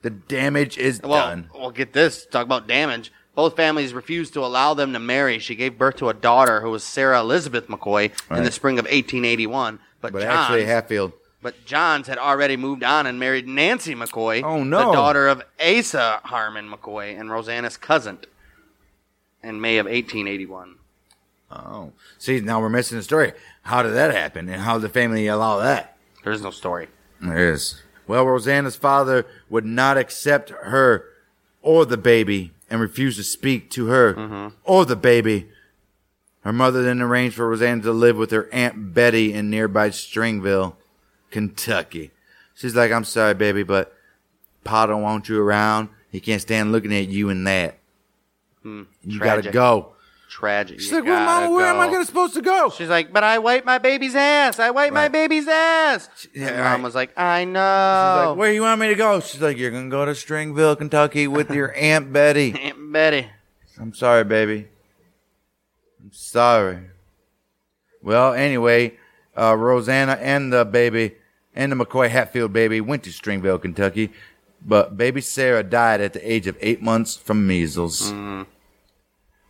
The 0.00 0.10
damage 0.10 0.78
is 0.78 1.00
Well, 1.00 1.12
done. 1.28 1.50
well, 1.54 1.70
get 1.70 1.92
this. 1.92 2.26
Talk 2.26 2.44
about 2.44 2.66
damage. 2.66 3.12
Both 3.36 3.54
families 3.54 3.94
refused 3.94 4.34
to 4.34 4.40
allow 4.44 4.74
them 4.74 4.92
to 4.94 4.98
marry. 4.98 5.38
She 5.38 5.54
gave 5.54 5.78
birth 5.78 5.96
to 5.98 6.08
a 6.08 6.14
daughter 6.14 6.60
who 6.60 6.70
was 6.70 6.82
Sarah 6.82 7.20
Elizabeth 7.20 7.68
McCoy 7.68 8.10
in 8.36 8.42
the 8.42 8.50
spring 8.50 8.78
of 8.80 8.84
1881. 8.86 9.78
But, 10.00 10.12
But 10.12 10.22
Johnse, 10.22 10.28
actually, 10.32 10.64
Hatfield. 10.64 11.12
But 11.42 11.64
Johnse 11.66 12.06
had 12.06 12.18
already 12.18 12.56
moved 12.56 12.84
on 12.84 13.06
and 13.06 13.18
married 13.18 13.48
Nancy 13.48 13.94
McCoy, 13.96 14.42
Oh, 14.44 14.62
no. 14.62 14.86
the 14.86 14.92
daughter 14.92 15.26
of 15.26 15.42
Asa 15.60 16.20
Harmon 16.24 16.70
McCoy 16.70 17.18
and 17.18 17.30
Rosanna's 17.32 17.76
cousin, 17.76 18.18
in 19.42 19.60
May 19.60 19.78
of 19.78 19.86
1881. 19.86 20.76
Oh, 21.50 21.92
see, 22.16 22.40
now 22.40 22.60
we're 22.60 22.68
missing 22.68 22.96
the 22.96 23.02
story. 23.02 23.32
How 23.62 23.82
did 23.82 23.92
that 23.94 24.14
happen, 24.14 24.48
and 24.48 24.62
how 24.62 24.74
did 24.74 24.82
the 24.82 24.88
family 24.88 25.26
allow 25.26 25.58
that? 25.58 25.96
There's 26.24 26.42
no 26.42 26.50
story. 26.50 26.88
There 27.20 27.52
is. 27.52 27.82
Well, 28.06 28.24
Rosanna's 28.24 28.76
father 28.76 29.26
would 29.50 29.64
not 29.64 29.98
accept 29.98 30.50
her 30.50 31.04
or 31.60 31.84
the 31.84 31.96
baby 31.96 32.52
and 32.70 32.80
refused 32.80 33.18
to 33.18 33.24
speak 33.24 33.68
to 33.70 33.86
her 33.88 34.14
Mm-hmm. 34.14 34.48
or 34.64 34.84
the 34.86 34.96
baby. 34.96 35.48
Her 36.42 36.52
mother 36.52 36.82
then 36.82 37.02
arranged 37.02 37.36
for 37.36 37.48
Rosanna 37.48 37.82
to 37.82 37.92
live 37.92 38.16
with 38.16 38.30
her 38.30 38.48
Aunt 38.52 38.94
Betty 38.94 39.32
in 39.32 39.50
nearby 39.50 39.90
Stringville, 39.90 40.76
Kentucky. 41.32 42.12
She's 42.54 42.76
like, 42.76 42.92
I'm 42.92 43.04
sorry, 43.04 43.34
baby, 43.34 43.64
but 43.64 43.92
Pa 44.62 44.86
don't 44.86 45.02
want 45.02 45.28
you 45.28 45.40
around. 45.40 45.88
He 46.10 46.20
can't 46.20 46.40
stand 46.40 46.70
looking 46.70 46.94
at 46.94 47.08
you 47.08 47.30
and 47.30 47.46
that. 47.46 47.78
You 48.64 48.86
gotta 49.18 49.50
go. 49.50 49.88
Tragic. 50.28 50.80
She's 50.80 50.90
You 50.90 50.98
like, 50.98 51.04
well, 51.04 51.24
Mama, 51.26 51.54
where 51.54 51.66
am 51.66 51.78
I 51.80 51.88
gonna 51.90 52.06
supposed 52.06 52.32
to 52.34 52.40
go? 52.40 52.70
She's 52.70 52.88
like, 52.88 53.12
but 53.12 53.22
I 53.22 53.38
wipe 53.38 53.66
my 53.66 53.76
baby's 53.78 54.14
ass. 54.14 54.58
I 54.58 54.70
wipe 54.70 54.92
my 54.92 55.08
baby's 55.08 55.46
ass. 55.48 56.08
Yeah, 56.34 56.46
and 56.48 56.56
right. 56.60 56.72
mom 56.72 56.82
was 56.82 56.94
like, 56.94 57.12
I 57.18 57.42
She's 57.42 57.52
know. 57.52 58.24
like, 58.28 58.38
where 58.38 58.52
you 58.52 58.62
want 58.62 58.80
me 58.80 58.88
to 58.88 58.94
go? 58.94 59.20
She's 59.20 59.42
like, 59.42 59.58
you're 59.58 59.70
gonna 59.70 59.90
go 59.90 60.04
to 60.06 60.12
Stringville, 60.14 60.76
Kentucky 60.76 61.26
with 61.26 61.50
your 61.50 61.74
Aunt 61.76 62.12
Betty. 62.12 62.54
Aunt 62.58 62.92
Betty. 62.92 63.26
I'm 63.78 63.92
sorry, 63.92 64.24
baby. 64.24 64.68
I'm 66.00 66.12
sorry. 66.12 66.78
Well, 68.02 68.32
anyway, 68.32 68.96
uh, 69.36 69.54
Rosanna 69.56 70.12
and 70.12 70.52
the 70.52 70.64
baby 70.64 71.16
and 71.54 71.72
the 71.72 71.76
McCoy 71.76 72.08
Hatfield 72.08 72.52
baby 72.52 72.80
went 72.80 73.02
to 73.04 73.10
Stringville, 73.10 73.60
Kentucky, 73.60 74.12
but 74.64 74.96
baby 74.96 75.20
Sarah 75.20 75.62
died 75.62 76.00
at 76.00 76.12
the 76.12 76.30
age 76.32 76.46
of 76.46 76.56
eight 76.60 76.82
months 76.82 77.16
from 77.16 77.46
measles. 77.46 78.12
Mm-hmm. 78.12 78.42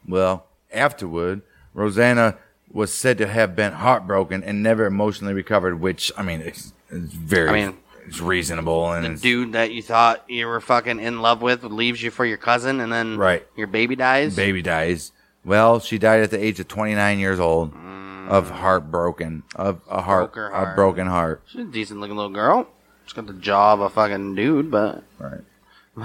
Well, 0.09 0.47
afterward, 0.73 1.43
Rosanna 1.75 2.38
was 2.71 2.93
said 2.93 3.19
to 3.19 3.27
have 3.27 3.55
been 3.55 3.73
heartbroken 3.73 4.43
and 4.43 4.62
never 4.62 4.87
emotionally 4.87 5.35
recovered, 5.35 5.81
which 5.81 6.11
I 6.17 6.23
mean, 6.23 6.41
it's, 6.41 6.73
it's 6.91 7.12
very, 7.12 7.49
I 7.49 7.67
mean, 7.67 7.79
it's 8.07 8.21
reasonable 8.21 8.91
and 8.93 9.17
The 9.17 9.21
dude 9.21 9.53
that 9.53 9.73
you 9.73 9.83
thought 9.83 10.29
you 10.29 10.47
were 10.47 10.61
fucking 10.61 10.99
in 10.99 11.21
love 11.21 11.43
with 11.43 11.62
leaves 11.65 12.03
you 12.03 12.11
for 12.11 12.25
your 12.25 12.38
cousin, 12.38 12.81
and 12.81 12.93
then 12.93 13.17
Right. 13.17 13.47
your 13.57 13.67
baby 13.67 13.95
dies. 13.95 14.35
baby 14.35 14.62
dies. 14.62 15.12
Well, 15.45 15.81
she 15.81 15.99
died 15.99 16.23
at 16.23 16.31
the 16.31 16.43
age 16.43 16.61
of 16.61 16.69
29 16.69 17.19
years 17.19 17.41
old 17.41 17.75
mm. 17.75 18.02
Of 18.33 18.51
heartbroken, 18.51 19.42
of 19.57 19.81
a 19.88 20.01
heart, 20.03 20.33
Broke 20.33 20.37
her 20.37 20.49
a 20.51 20.55
heart. 20.64 20.77
broken 20.77 21.07
heart. 21.07 21.42
She's 21.47 21.61
a 21.61 21.64
decent 21.64 22.01
looking 22.01 22.16
little 22.16 22.33
girl. 22.33 22.66
She's 23.05 23.12
got 23.12 23.27
the 23.27 23.33
jaw 23.35 23.75
of 23.75 23.81
a 23.81 23.90
fucking 23.90 24.35
dude, 24.35 24.71
but 24.71 25.03
Right. 25.18 25.40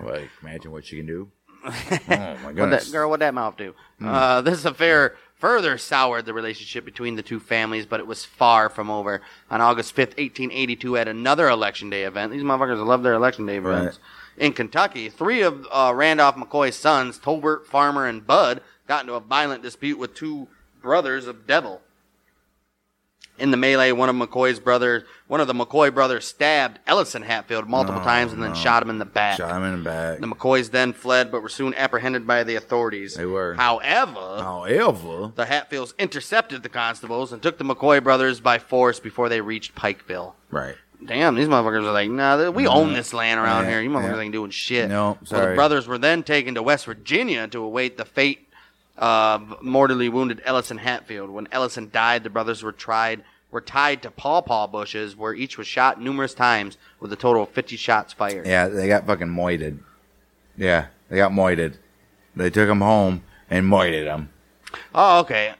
well, 0.00 0.20
imagine 0.42 0.70
what 0.70 0.84
she 0.84 0.96
can 0.98 1.06
do. 1.06 1.28
Oh 1.64 1.70
my 2.08 2.34
what 2.44 2.54
goodness. 2.56 2.86
that 2.86 2.92
girl, 2.92 3.10
what 3.10 3.20
that 3.20 3.34
mouth 3.34 3.56
do? 3.56 3.74
Hmm. 3.98 4.08
Uh, 4.08 4.40
this 4.42 4.64
affair 4.64 5.16
further 5.34 5.76
soured 5.78 6.24
the 6.24 6.32
relationship 6.34 6.84
between 6.84 7.16
the 7.16 7.22
two 7.22 7.40
families, 7.40 7.86
but 7.86 7.98
it 8.00 8.06
was 8.06 8.24
far 8.24 8.68
from 8.68 8.90
over. 8.90 9.20
On 9.50 9.60
August 9.60 9.92
fifth, 9.92 10.14
eighteen 10.18 10.50
eighty-two, 10.52 10.96
at 10.96 11.08
another 11.08 11.48
election 11.48 11.90
day 11.90 12.02
event, 12.04 12.32
these 12.32 12.42
motherfuckers 12.42 12.84
love 12.84 13.02
their 13.02 13.14
election 13.14 13.46
day 13.46 13.56
events. 13.58 13.98
In 14.36 14.52
Kentucky, 14.52 15.08
three 15.08 15.42
of 15.42 15.66
uh, 15.70 15.92
Randolph 15.94 16.36
McCoy's 16.36 16.76
sons, 16.76 17.18
Tolbert, 17.18 17.64
Farmer, 17.66 18.06
and 18.06 18.26
Bud, 18.26 18.60
got 18.88 19.02
into 19.02 19.14
a 19.14 19.20
violent 19.20 19.62
dispute 19.62 19.98
with 19.98 20.14
two 20.14 20.48
brothers 20.82 21.26
of 21.26 21.46
Devil. 21.46 21.80
In 23.38 23.50
the 23.50 23.56
melee, 23.56 23.92
one 23.92 24.08
of 24.10 24.14
McCoy's 24.14 24.60
brothers, 24.60 25.04
one 25.26 25.40
of 25.40 25.46
the 25.46 25.54
McCoy 25.54 25.92
brothers, 25.92 26.26
stabbed 26.26 26.78
Ellison 26.86 27.22
Hatfield 27.22 27.66
multiple 27.66 28.00
No, 28.00 28.04
times 28.04 28.32
and 28.32 28.42
then 28.42 28.50
no. 28.50 28.54
shot 28.54 28.82
him 28.82 28.90
in 28.90 28.98
the 28.98 29.06
back. 29.06 29.38
Shot 29.38 29.56
him 29.56 29.64
in 29.64 29.78
the 29.78 29.84
back. 29.90 30.20
The 30.20 30.26
McCoys 30.26 30.70
then 30.70 30.92
fled, 30.92 31.32
but 31.32 31.42
were 31.42 31.48
soon 31.48 31.74
apprehended 31.74 32.26
by 32.26 32.44
the 32.44 32.56
authorities. 32.56 33.14
They 33.14 33.24
were. 33.24 33.54
However, 33.54 34.38
However, 34.38 35.32
the 35.34 35.46
Hatfields 35.46 35.94
intercepted 35.98 36.62
the 36.62 36.68
constables 36.68 37.32
and 37.32 37.42
took 37.42 37.56
the 37.58 37.64
McCoy 37.64 38.04
brothers 38.04 38.38
by 38.38 38.58
force 38.58 39.00
before 39.00 39.28
they 39.30 39.40
reached 39.40 39.74
Pikeville. 39.74 40.34
right. 40.50 40.76
Damn, 41.04 41.34
these 41.34 41.48
motherfuckers 41.48 41.84
are 41.84 41.90
like, 41.92 42.10
nah, 42.10 42.36
th- 42.36 42.54
we 42.54 42.68
own 42.68 42.86
mm-hmm. 42.88 42.94
this 42.94 43.12
land 43.12 43.40
around 43.40 43.64
Yeah, 43.64 43.70
here. 43.70 43.80
You 43.80 43.90
motherfuckers 43.90 44.14
yeah. 44.18 44.20
ain't 44.20 44.32
doing 44.32 44.50
shit. 44.52 44.88
No, 44.88 45.18
Well, 45.32 45.48
the 45.48 45.54
brothers 45.56 45.88
were 45.88 45.98
then 45.98 46.22
taken 46.22 46.54
to 46.54 46.62
West 46.62 46.84
Virginia 46.86 47.48
to 47.48 47.58
await 47.58 47.96
the 47.98 48.04
fate 48.04 48.48
of 48.96 49.62
mortally 49.62 50.08
wounded 50.08 50.42
Ellison 50.44 50.78
Hatfield. 50.78 51.30
When 51.30 51.48
Ellison 51.52 51.90
died, 51.92 52.24
the 52.24 52.30
brothers 52.30 52.62
were 52.62 52.72
tried 52.72 53.24
were 53.52 53.60
tied 53.60 54.00
to 54.02 54.10
pawpaw 54.10 54.66
bushes, 54.66 55.14
where 55.14 55.34
each 55.34 55.58
was 55.58 55.66
shot 55.66 56.00
numerous 56.00 56.32
times 56.32 56.78
with 56.98 57.12
a 57.12 57.16
total 57.16 57.42
of 57.42 57.50
50 57.50 57.76
shots 57.76 58.12
fired. 58.14 58.46
Yeah, 58.46 58.66
they 58.68 58.88
got 58.88 59.06
fucking 59.06 59.28
moited. 59.28 59.78
Yeah, 60.56 60.86
they 61.10 61.16
got 61.18 61.32
moited. 61.32 61.78
They 62.34 62.48
took 62.48 62.66
them 62.66 62.80
home 62.80 63.22
and 63.50 63.66
moited 63.66 64.06
them. 64.06 64.30
Oh, 64.94 65.20
okay. 65.20 65.52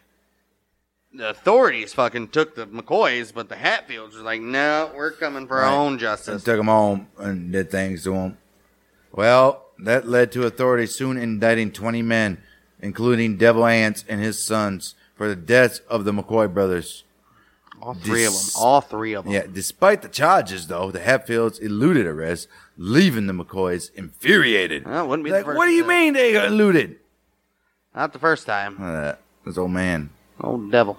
The 1.12 1.28
authorities 1.28 1.92
fucking 1.92 2.28
took 2.28 2.54
the 2.54 2.66
McCoys, 2.66 3.34
but 3.34 3.50
the 3.50 3.56
Hatfields 3.56 4.16
were 4.16 4.22
like, 4.22 4.40
no, 4.40 4.90
we're 4.94 5.10
coming 5.10 5.46
for 5.46 5.58
Right. 5.58 5.66
our 5.66 5.76
own 5.78 5.98
justice. 5.98 6.42
took 6.42 6.56
them 6.56 6.68
home 6.68 7.08
and 7.18 7.52
did 7.52 7.70
things 7.70 8.04
to 8.04 8.12
them. 8.12 8.38
Well, 9.12 9.66
that 9.80 10.08
led 10.08 10.32
to 10.32 10.46
authorities 10.46 10.94
soon 10.94 11.18
indicting 11.18 11.70
20 11.72 12.00
men, 12.00 12.42
including 12.82 13.38
Devil 13.38 13.64
Anse 13.64 14.04
and 14.08 14.20
his 14.20 14.44
sons, 14.44 14.94
for 15.14 15.28
the 15.28 15.36
deaths 15.36 15.80
of 15.88 16.04
the 16.04 16.12
McCoy 16.12 16.52
brothers. 16.52 17.04
All 17.80 17.94
three 17.94 18.24
of 18.24 18.32
them. 18.32 18.42
All 18.58 18.80
three 18.80 19.12
of 19.14 19.24
them. 19.24 19.32
Yeah, 19.32 19.46
despite 19.50 20.02
the 20.02 20.08
charges, 20.08 20.66
though, 20.66 20.90
the 20.90 21.00
Hatfields 21.00 21.58
eluded 21.58 22.06
arrest, 22.06 22.48
leaving 22.76 23.26
the 23.26 23.32
McCoys 23.32 23.92
infuriated. 23.94 24.84
Well, 24.84 25.08
wouldn't 25.08 25.24
be 25.24 25.30
the 25.30 25.38
like, 25.38 25.44
first 25.46 25.56
what 25.56 25.66
do 25.66 25.72
you 25.72 25.82
time. 25.82 25.88
mean 25.88 26.12
they 26.12 26.32
got 26.32 26.46
eluded? 26.46 26.96
Not 27.94 28.12
the 28.12 28.18
first 28.18 28.46
time. 28.46 28.76
That. 28.78 29.20
This 29.44 29.58
old 29.58 29.72
man. 29.72 30.10
Old 30.40 30.70
devil. 30.70 30.98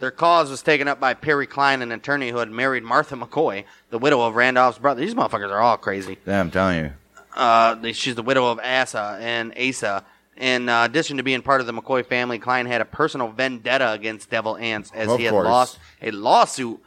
Their 0.00 0.10
cause 0.10 0.50
was 0.50 0.62
taken 0.62 0.88
up 0.88 0.98
by 0.98 1.14
Perry 1.14 1.46
Cline, 1.46 1.80
an 1.80 1.92
attorney 1.92 2.30
who 2.30 2.38
had 2.38 2.50
married 2.50 2.82
Martha 2.82 3.14
McCoy, 3.14 3.64
the 3.90 3.98
widow 3.98 4.20
of 4.20 4.34
Randolph's 4.34 4.78
brother. 4.78 5.00
These 5.00 5.14
motherfuckers 5.14 5.50
are 5.50 5.60
all 5.60 5.76
crazy. 5.76 6.18
Yeah, 6.26 6.40
I'm 6.40 6.50
telling 6.50 6.78
you. 6.78 6.92
Uh, 7.34 7.92
she's 7.92 8.14
the 8.14 8.22
widow 8.22 8.46
of 8.50 8.58
Asa 8.60 9.18
and 9.20 9.52
Asa. 9.58 10.04
In 10.36 10.68
uh, 10.68 10.84
addition 10.84 11.16
to 11.18 11.22
being 11.22 11.42
part 11.42 11.60
of 11.60 11.66
the 11.66 11.72
McCoy 11.72 12.04
family, 12.04 12.38
Cline 12.38 12.66
had 12.66 12.80
a 12.80 12.84
personal 12.84 13.28
vendetta 13.28 13.92
against 13.92 14.30
Devil 14.30 14.56
Anse 14.56 14.90
as 14.92 15.08
Of 15.08 15.18
he 15.18 15.24
had 15.24 15.30
course. 15.32 15.44
lost 15.46 15.78
a 16.02 16.10
lawsuit 16.10 16.80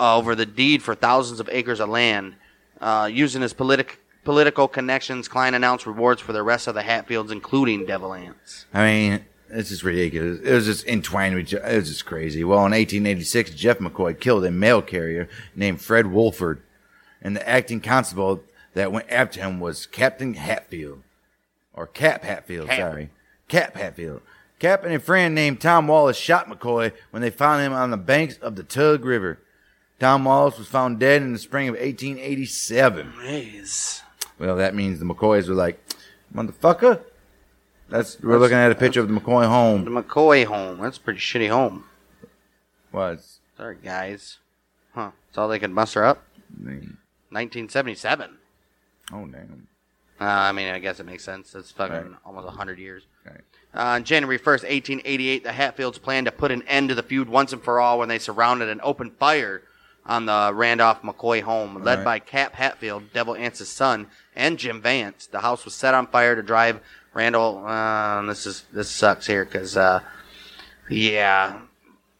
uh, 0.00 0.16
over 0.16 0.34
the 0.34 0.46
deed 0.46 0.82
for 0.82 0.94
thousands 0.94 1.40
of 1.40 1.48
acres 1.52 1.80
of 1.80 1.88
land. 1.88 2.36
Uh, 2.80 3.08
using 3.10 3.42
his 3.42 3.52
politic 3.52 4.00
political 4.24 4.66
connections, 4.68 5.28
Cline 5.28 5.54
announced 5.54 5.86
rewards 5.86 6.20
for 6.20 6.32
the 6.32 6.42
rest 6.42 6.66
of 6.68 6.74
the 6.74 6.82
Hatfields, 6.82 7.30
including 7.32 7.86
Devil 7.86 8.12
Anse. 8.14 8.66
I 8.74 8.84
mean, 8.84 9.24
it's 9.50 9.68
just 9.68 9.82
ridiculous. 9.82 10.40
It 10.40 10.52
was 10.52 10.64
just 10.66 10.86
entwined 10.86 11.34
with. 11.36 11.52
It 11.52 11.62
was 11.62 11.88
just 11.88 12.06
crazy. 12.06 12.44
Well, 12.44 12.58
in 12.60 12.72
1886, 12.72 13.54
Jeff 13.54 13.78
McCoy 13.78 14.18
killed 14.18 14.44
a 14.44 14.50
mail 14.50 14.82
carrier 14.82 15.28
named 15.54 15.80
Fred 15.80 16.06
Wolford, 16.08 16.62
and 17.22 17.36
the 17.36 17.48
acting 17.48 17.80
constable 17.80 18.42
that 18.76 18.92
went 18.92 19.10
after 19.10 19.40
him 19.40 19.58
was 19.58 19.86
Captain 19.86 20.34
Hatfield, 20.34 21.02
or 21.72 21.86
Cap 21.86 22.24
Hatfield. 22.24 22.68
Cap. 22.68 22.78
Sorry, 22.78 23.10
Cap 23.48 23.74
Hatfield. 23.74 24.20
Cap 24.58 24.84
and 24.84 24.94
a 24.94 24.98
friend 25.00 25.34
named 25.34 25.60
Tom 25.60 25.88
Wallace 25.88 26.18
shot 26.18 26.46
McCoy 26.46 26.92
when 27.10 27.22
they 27.22 27.30
found 27.30 27.62
him 27.62 27.72
on 27.72 27.90
the 27.90 27.96
banks 27.96 28.36
of 28.38 28.54
the 28.54 28.62
Tug 28.62 29.04
River. 29.04 29.38
Tom 29.98 30.24
Wallace 30.24 30.58
was 30.58 30.68
found 30.68 31.00
dead 31.00 31.22
in 31.22 31.32
the 31.32 31.38
spring 31.38 31.68
of 31.68 31.74
1887. 31.74 33.12
Jeez. 33.18 34.02
Well, 34.38 34.56
that 34.56 34.74
means 34.74 34.98
the 34.98 35.06
McCoys 35.06 35.48
were 35.48 35.54
like, 35.54 35.80
motherfucker. 36.34 37.00
That's 37.88 38.20
we're 38.20 38.38
looking 38.38 38.58
at 38.58 38.70
a 38.70 38.74
picture 38.74 39.00
of 39.00 39.08
the 39.08 39.18
McCoy 39.18 39.46
home. 39.46 39.84
The. 39.84 40.02
McCoy 40.02 40.44
home. 40.44 40.80
That's 40.80 40.98
a 40.98 41.00
pretty 41.00 41.20
shitty 41.20 41.48
home. 41.48 41.84
Was 42.92 43.40
Sorry, 43.56 43.76
guys. 43.82 44.36
Huh. 44.92 45.12
That's 45.28 45.38
all 45.38 45.48
they 45.48 45.58
could 45.58 45.70
muster 45.70 46.04
up? 46.04 46.24
1977. 46.58 48.36
Oh 49.12 49.26
damn. 49.26 49.68
Uh, 50.20 50.24
I 50.24 50.52
mean, 50.52 50.68
I 50.68 50.78
guess 50.78 50.98
it 50.98 51.04
makes 51.06 51.24
sense. 51.24 51.54
It's 51.54 51.70
fucking 51.72 51.94
Right. 51.94 52.18
almost 52.24 52.46
100 52.46 52.78
years. 52.78 53.02
Right. 53.26 53.40
Uh, 53.74 53.80
on 53.80 54.04
January 54.04 54.38
1st, 54.38 54.64
1888, 54.64 55.42
the 55.44 55.52
Hatfields 55.52 55.98
planned 55.98 56.24
to 56.26 56.32
put 56.32 56.50
an 56.50 56.62
end 56.62 56.88
to 56.88 56.94
the 56.94 57.02
feud 57.02 57.28
once 57.28 57.52
and 57.52 57.62
for 57.62 57.78
all 57.80 57.98
when 57.98 58.08
they 58.08 58.18
surrounded 58.18 58.68
and 58.70 58.80
opened 58.82 59.12
fire 59.18 59.62
on 60.06 60.24
the 60.24 60.52
Randolph 60.54 61.02
McCoy 61.02 61.42
home. 61.42 61.82
Led 61.82 61.98
Right. 61.98 62.04
by 62.04 62.18
Cap 62.20 62.54
Hatfield, 62.54 63.12
Devil 63.12 63.36
Anse's 63.36 63.68
son, 63.68 64.06
and 64.34 64.58
Jim 64.58 64.80
Vance, 64.80 65.26
the 65.26 65.40
house 65.40 65.64
was 65.66 65.74
set 65.74 65.92
on 65.94 66.06
fire 66.06 66.34
to 66.34 66.42
drive 66.42 66.80
Randall. 67.12 67.66
Uh, 67.66 68.22
this 68.22 68.46
is 68.46 68.64
this 68.72 68.88
sucks 68.90 69.26
here 69.26 69.44
because, 69.44 69.76
uh, 69.76 70.00
yeah, 70.88 71.60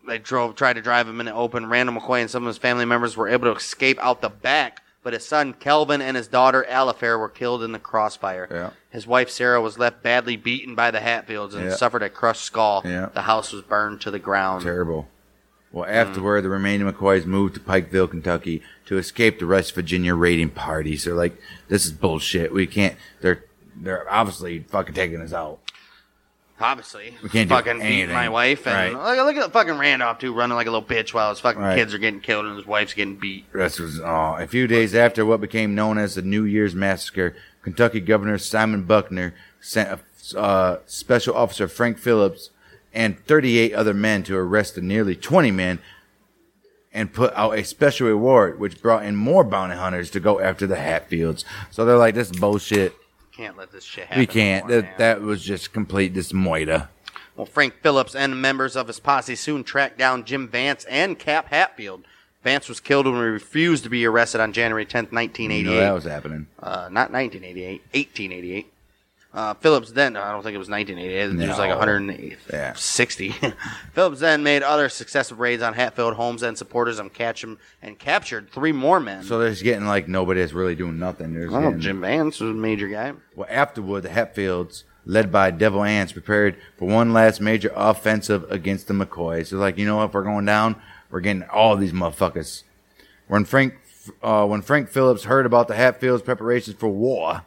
they 0.07 0.19
drove 0.19 0.55
tried 0.57 0.75
to 0.75 0.83
drive 0.83 1.09
him 1.09 1.21
in 1.21 1.27
the 1.27 1.35
open. 1.35 1.67
Randall 1.67 1.95
McCoy 2.01 2.21
and 2.21 2.31
some 2.31 2.43
of 2.45 2.49
his 2.49 2.59
family 2.59 2.85
members 2.85 3.17
were 3.17 3.29
able 3.29 3.45
to 3.53 3.57
escape 3.59 3.99
out 4.01 4.21
the 4.21 4.29
back, 4.31 4.83
but 5.07 5.13
his 5.13 5.25
son 5.25 5.53
Calvin 5.53 6.03
and 6.03 6.17
his 6.17 6.27
daughter 6.27 6.67
Alifair 6.69 7.17
were 7.17 7.29
killed 7.29 7.63
in 7.63 7.71
the 7.71 7.79
crossfire. 7.79 8.49
Yeah. 8.51 8.71
His 8.91 9.07
wife 9.07 9.31
Sarah 9.31 9.61
was 9.61 9.79
left 9.79 10.03
badly 10.03 10.35
beaten 10.37 10.75
by 10.75 10.91
the 10.91 10.99
Hatfields 10.99 11.55
and 11.55 11.67
Yeah. 11.67 11.77
suffered 11.77 12.03
a 12.03 12.11
crushed 12.11 12.43
skull. 12.43 12.83
Yeah. 12.85 13.11
The 13.15 13.23
house 13.23 13.53
was 13.53 13.63
burned 13.63 14.01
to 14.01 14.11
the 14.11 14.19
ground. 14.19 14.65
Terrible. 14.65 15.07
Well, 15.71 15.89
afterward, 15.89 16.43
the 16.43 16.49
remaining 16.49 16.91
McCoys 16.91 17.25
moved 17.25 17.55
to 17.55 17.61
Pikeville, 17.61 18.11
Kentucky, 18.11 18.65
to 18.87 18.99
escape 18.99 19.39
the 19.39 19.47
West 19.47 19.77
Virginia 19.77 20.13
raiding 20.13 20.51
parties. 20.51 21.05
They're 21.05 21.15
like, 21.15 21.41
"This 21.69 21.87
is 21.87 21.93
bullshit. 21.93 22.53
We 22.53 22.67
can't." 22.67 22.97
They're 23.21 23.45
they're 23.81 24.13
obviously 24.13 24.65
fucking 24.69 24.95
taking 24.97 25.21
us 25.21 25.33
out. 25.33 25.61
Obviously, 26.59 27.15
We 27.23 27.29
can't 27.29 27.49
do 27.51 27.55
fucking 27.55 27.83
anything. 27.83 28.15
my 28.15 28.31
wife 28.31 28.67
and 28.67 28.95
Right. 28.97 29.17
look, 29.17 29.35
look 29.37 29.45
at 29.45 29.53
fucking 29.53 29.77
Randolph 29.79 30.19
too, 30.19 30.33
running 30.33 30.57
like 30.57 30.67
a 30.67 30.71
little 30.71 30.87
bitch 30.87 31.13
while 31.13 31.29
his 31.31 31.41
fucking 31.41 31.61
Right. 31.61 31.77
kids 31.77 31.93
are 31.93 31.99
getting 31.99 32.21
killed 32.21 32.47
and 32.47 32.57
his 32.57 32.67
wife's 32.67 32.95
getting 32.95 33.17
beat. 33.17 33.45
This 33.53 33.79
was 33.79 34.01
oh, 34.01 34.37
a 34.39 34.47
few 34.47 34.67
days 34.67 34.95
after 34.95 35.27
what 35.27 35.41
became 35.43 35.75
known 35.75 35.99
as 35.99 36.15
the 36.15 36.23
New 36.23 36.45
Year's 36.45 36.75
Massacre. 36.75 37.35
Kentucky 37.63 38.01
Governor 38.01 38.39
Simon 38.39 38.85
Buckner 38.85 39.35
sent 39.61 40.01
a 40.35 40.39
uh, 40.39 40.79
special 40.87 41.37
officer 41.37 41.69
Frank 41.69 41.99
Phillips 41.99 42.51
and 42.95 43.19
38 43.27 43.75
other 43.75 43.93
men 43.93 44.23
to 44.23 44.37
arrest 44.37 44.77
the 44.77 44.81
nearly 44.81 45.15
20 45.15 45.51
men 45.51 45.79
and 46.93 47.13
put 47.13 47.35
out 47.35 47.51
a 47.59 47.63
special 47.65 48.07
reward, 48.09 48.59
which 48.59 48.81
brought 48.81 49.05
in 49.05 49.15
more 49.15 49.45
bounty 49.45 49.77
hunters 49.77 50.11
to 50.11 50.21
go 50.21 50.41
after 50.41 50.67
the 50.67 50.77
Hatfields. 50.77 51.45
So 51.71 51.85
they're 51.85 51.99
like, 51.99 52.15
"This 52.15 52.31
is 52.31 52.39
bullshit. 52.39 52.95
Can't 53.37 53.57
let 53.57 53.71
this 53.73 53.85
shit 53.85 54.05
happen. 54.07 54.19
We 54.21 54.27
can't." 54.27 54.65
anymore, 54.65 54.83
That, 54.83 54.99
that 54.99 55.21
was 55.23 55.43
just 55.45 55.73
complete 55.73 56.15
dismoida. 56.15 56.89
Well, 57.37 57.47
Frank 57.47 57.75
Phillips 57.83 58.15
and 58.15 58.41
members 58.41 58.77
of 58.77 58.87
his 58.87 58.99
posse 58.99 59.37
soon 59.37 59.63
tracked 59.63 59.99
down 59.99 60.25
Jim 60.25 60.49
Vance 60.49 60.85
and 60.87 61.19
Cap 61.19 61.49
Hatfield. 61.51 62.05
Vance 62.43 62.69
was 62.69 62.81
killed 62.81 63.07
when 63.07 63.17
he 63.17 63.21
refused 63.21 63.83
to 63.85 63.91
be 63.91 64.07
arrested 64.07 64.41
on 64.41 64.53
January 64.53 64.87
10th, 64.87 65.11
You 65.11 65.17
1988. 65.19 65.63
know 65.65 65.77
that 65.77 65.93
was 65.93 66.05
happening. 66.05 66.47
uh, 66.63 66.89
not 66.91 67.11
1988, 67.13 67.83
1888. 67.93 68.73
Uh, 69.37 69.53
Phillips 69.53 69.93
then, 69.93 70.17
I 70.17 70.33
don't 70.33 70.43
think 70.43 70.55
it 70.55 70.59
was 70.59 70.71
1988, 70.71 71.45
it 71.45 71.49
was 71.49 71.59
like 71.59 71.69
No. 71.69 71.77
160. 71.77 73.29
Phillips 73.93 74.21
then 74.21 74.43
made 74.43 74.63
other 74.63 74.89
successive 74.89 75.39
raids 75.39 75.63
on 75.63 75.75
Hatfield 75.75 76.15
homes 76.15 76.43
and 76.43 76.57
supporters 76.57 76.99
and 76.99 77.13
catch 77.13 77.45
him 77.45 77.59
and 77.83 77.99
captured 77.99 78.51
three 78.51 78.73
more 78.73 78.99
men. 78.99 79.25
So 79.25 79.39
they're 79.39 79.51
just 79.51 79.63
getting 79.63 79.85
like 79.87 80.09
nobody 80.09 80.41
is 80.41 80.55
really 80.55 80.75
doing 80.75 80.99
nothing. 80.99 81.35
They're 81.35 81.51
oh, 81.51 81.61
getting- 81.61 81.81
Jim 81.81 82.01
Vance 82.01 82.41
was 82.41 82.53
a 82.53 82.55
major 82.55 82.89
guy. 82.89 83.13
Well, 83.35 83.47
afterward, 83.51 84.05
the 84.05 84.09
Hatfields, 84.09 84.85
led 85.05 85.31
by 85.31 85.51
Devil 85.51 85.85
Anse, 85.85 86.13
prepared 86.13 86.57
for 86.79 86.89
one 86.89 87.13
last 87.13 87.39
major 87.39 87.71
offensive 87.77 88.51
against 88.51 88.89
the 88.89 88.95
McCoys. 88.95 89.49
So, 89.49 89.59
like, 89.59 89.77
you 89.77 89.85
know, 89.85 89.97
what? 89.99 90.07
if 90.07 90.15
we're 90.15 90.25
going 90.25 90.47
down, 90.47 90.77
we're 91.11 91.21
getting 91.21 91.43
all 91.43 91.77
these 91.77 91.93
motherfuckers. 91.93 92.63
When 93.29 93.45
Frank, 93.45 93.75
uh, 94.23 94.47
when 94.47 94.63
Frank 94.63 94.89
Phillips 94.89 95.25
heard 95.25 95.45
about 95.45 95.69
the 95.69 95.75
Hatfields' 95.75 96.23
preparations 96.23 96.77
for 96.77 96.89
war, 96.89 97.43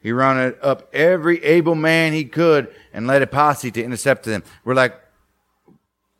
he 0.00 0.12
rounded 0.12 0.58
up 0.62 0.88
every 0.94 1.42
able 1.44 1.74
man 1.74 2.12
he 2.12 2.24
could 2.24 2.74
and 2.92 3.06
led 3.06 3.22
a 3.22 3.26
posse 3.26 3.70
to 3.70 3.82
intercept 3.82 4.24
them. 4.24 4.42
We're 4.64 4.74
like, 4.74 4.98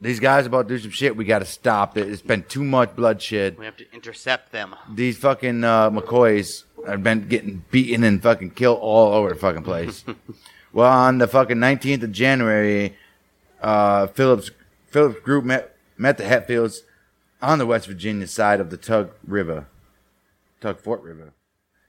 these 0.00 0.20
guys 0.20 0.46
about 0.46 0.68
to 0.68 0.74
do 0.74 0.78
some 0.78 0.90
shit. 0.90 1.16
We 1.16 1.24
got 1.24 1.40
to 1.40 1.44
stop 1.44 1.98
it. 1.98 2.08
It's 2.08 2.22
been 2.22 2.42
too 2.44 2.64
much 2.64 2.96
bloodshed 2.96 3.58
We 3.58 3.66
have 3.66 3.76
to 3.78 3.92
intercept 3.92 4.50
them. 4.52 4.74
these 4.94 5.18
fucking 5.18 5.62
uh, 5.62 5.90
McCoys 5.90 6.64
have 6.86 7.02
been 7.02 7.28
getting 7.28 7.64
beaten 7.70 8.04
and 8.04 8.22
fucking 8.22 8.52
killed 8.52 8.78
all 8.80 9.12
over 9.12 9.30
the 9.30 9.34
fucking 9.34 9.62
place. 9.62 10.04
well, 10.72 10.90
on 10.90 11.18
the 11.18 11.26
fucking 11.28 11.58
19th 11.58 12.02
of 12.04 12.12
January, 12.12 12.96
uh, 13.60 14.06
Phillips 14.08 14.50
Phillips 14.88 15.20
group 15.20 15.44
met 15.44 15.76
met 15.98 16.16
the 16.16 16.24
Hatfields 16.24 16.82
on 17.42 17.58
the 17.58 17.66
West 17.66 17.86
Virginia 17.86 18.26
side 18.26 18.58
of 18.60 18.70
the 18.70 18.78
Tug 18.78 19.10
River, 19.26 19.66
Tug 20.60 20.80
Fork 20.80 21.04
River, 21.04 21.34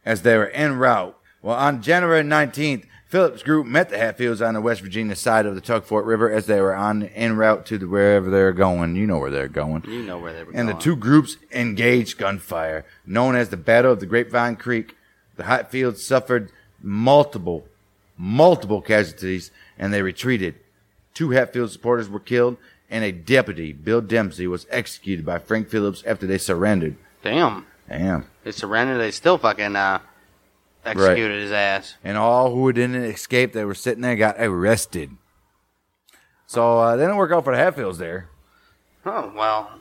as 0.06 0.22
they 0.24 0.38
were 0.38 0.50
en 0.50 0.78
route. 0.78 1.18
Well, 1.42 1.56
on 1.56 1.82
January 1.82 2.24
19th, 2.24 2.86
Phillips 3.08 3.44
group 3.44 3.68
met 3.68 3.90
the 3.90 3.98
Hatfields 3.98 4.42
on 4.42 4.54
the 4.54 4.62
West 4.62 4.82
Virginia 4.82 5.16
side 5.16 5.46
of 5.46 5.56
the 5.56 5.60
Tug 5.60 5.84
Fork 5.84 6.06
River 6.06 6.32
as 6.32 6.46
they 6.46 6.62
were 6.62 6.74
on 6.74 7.04
en 7.04 7.36
route 7.36 7.66
to 7.66 7.78
the, 7.78 7.88
wherever 7.88 8.30
they're 8.30 8.54
going. 8.54 8.96
You 8.96 9.06
know 9.06 9.20
where 9.20 9.32
they're 9.32 9.50
going. 9.50 9.84
You 9.86 10.04
know 10.04 10.18
where 10.18 10.34
they 10.34 10.44
were 10.44 10.54
And 10.54 10.70
the 10.70 10.74
two 10.74 10.96
groups 10.96 11.36
engaged 11.52 12.18
gunfire, 12.18 12.86
known 13.06 13.36
as 13.36 13.50
the 13.50 13.58
Battle 13.58 13.92
of 13.92 14.00
the 14.00 14.06
Grapevine 14.06 14.56
Creek. 14.56 14.96
The 15.36 15.44
Hatfields 15.44 16.06
suffered 16.06 16.52
multiple, 16.82 17.66
multiple 18.18 18.82
casualties, 18.82 19.52
and 19.78 19.94
they 19.94 20.02
retreated. 20.02 20.56
Two 21.14 21.32
Hatfield 21.32 21.72
supporters 21.72 22.08
were 22.08 22.20
killed, 22.20 22.56
and 22.90 23.04
a 23.04 23.12
deputy, 23.12 23.74
Bill 23.74 24.00
Dempsey, 24.00 24.48
was 24.48 24.68
executed 24.70 25.26
by 25.26 25.40
Frank 25.40 25.68
Phillips 25.68 26.04
after 26.06 26.26
they 26.26 26.38
surrendered. 26.38 26.96
Damn. 27.24 27.66
Damn. 27.90 28.26
They 28.46 28.52
surrendered. 28.52 29.02
They 29.02 29.12
still 29.12 29.38
fucking 29.38 29.76
uh, 29.76 30.00
executed 30.86 31.42
his 31.42 31.52
ass. 31.52 31.96
And 32.04 32.18
all 32.18 32.54
who 32.54 32.72
didn't 32.74 33.04
escape, 33.04 33.54
they 33.54 33.66
were 33.66 33.76
sitting 33.76 34.02
there, 34.02 34.16
got 34.16 34.36
arrested. 34.40 35.12
So 36.48 36.80
uh, 36.80 36.96
they 36.96 37.04
didn't 37.04 37.18
work 37.18 37.32
out 37.32 37.44
for 37.44 37.56
the 37.56 37.62
Hatfields 37.62 37.98
there. 37.98 38.30
Oh 39.06 39.32
well. 39.36 39.72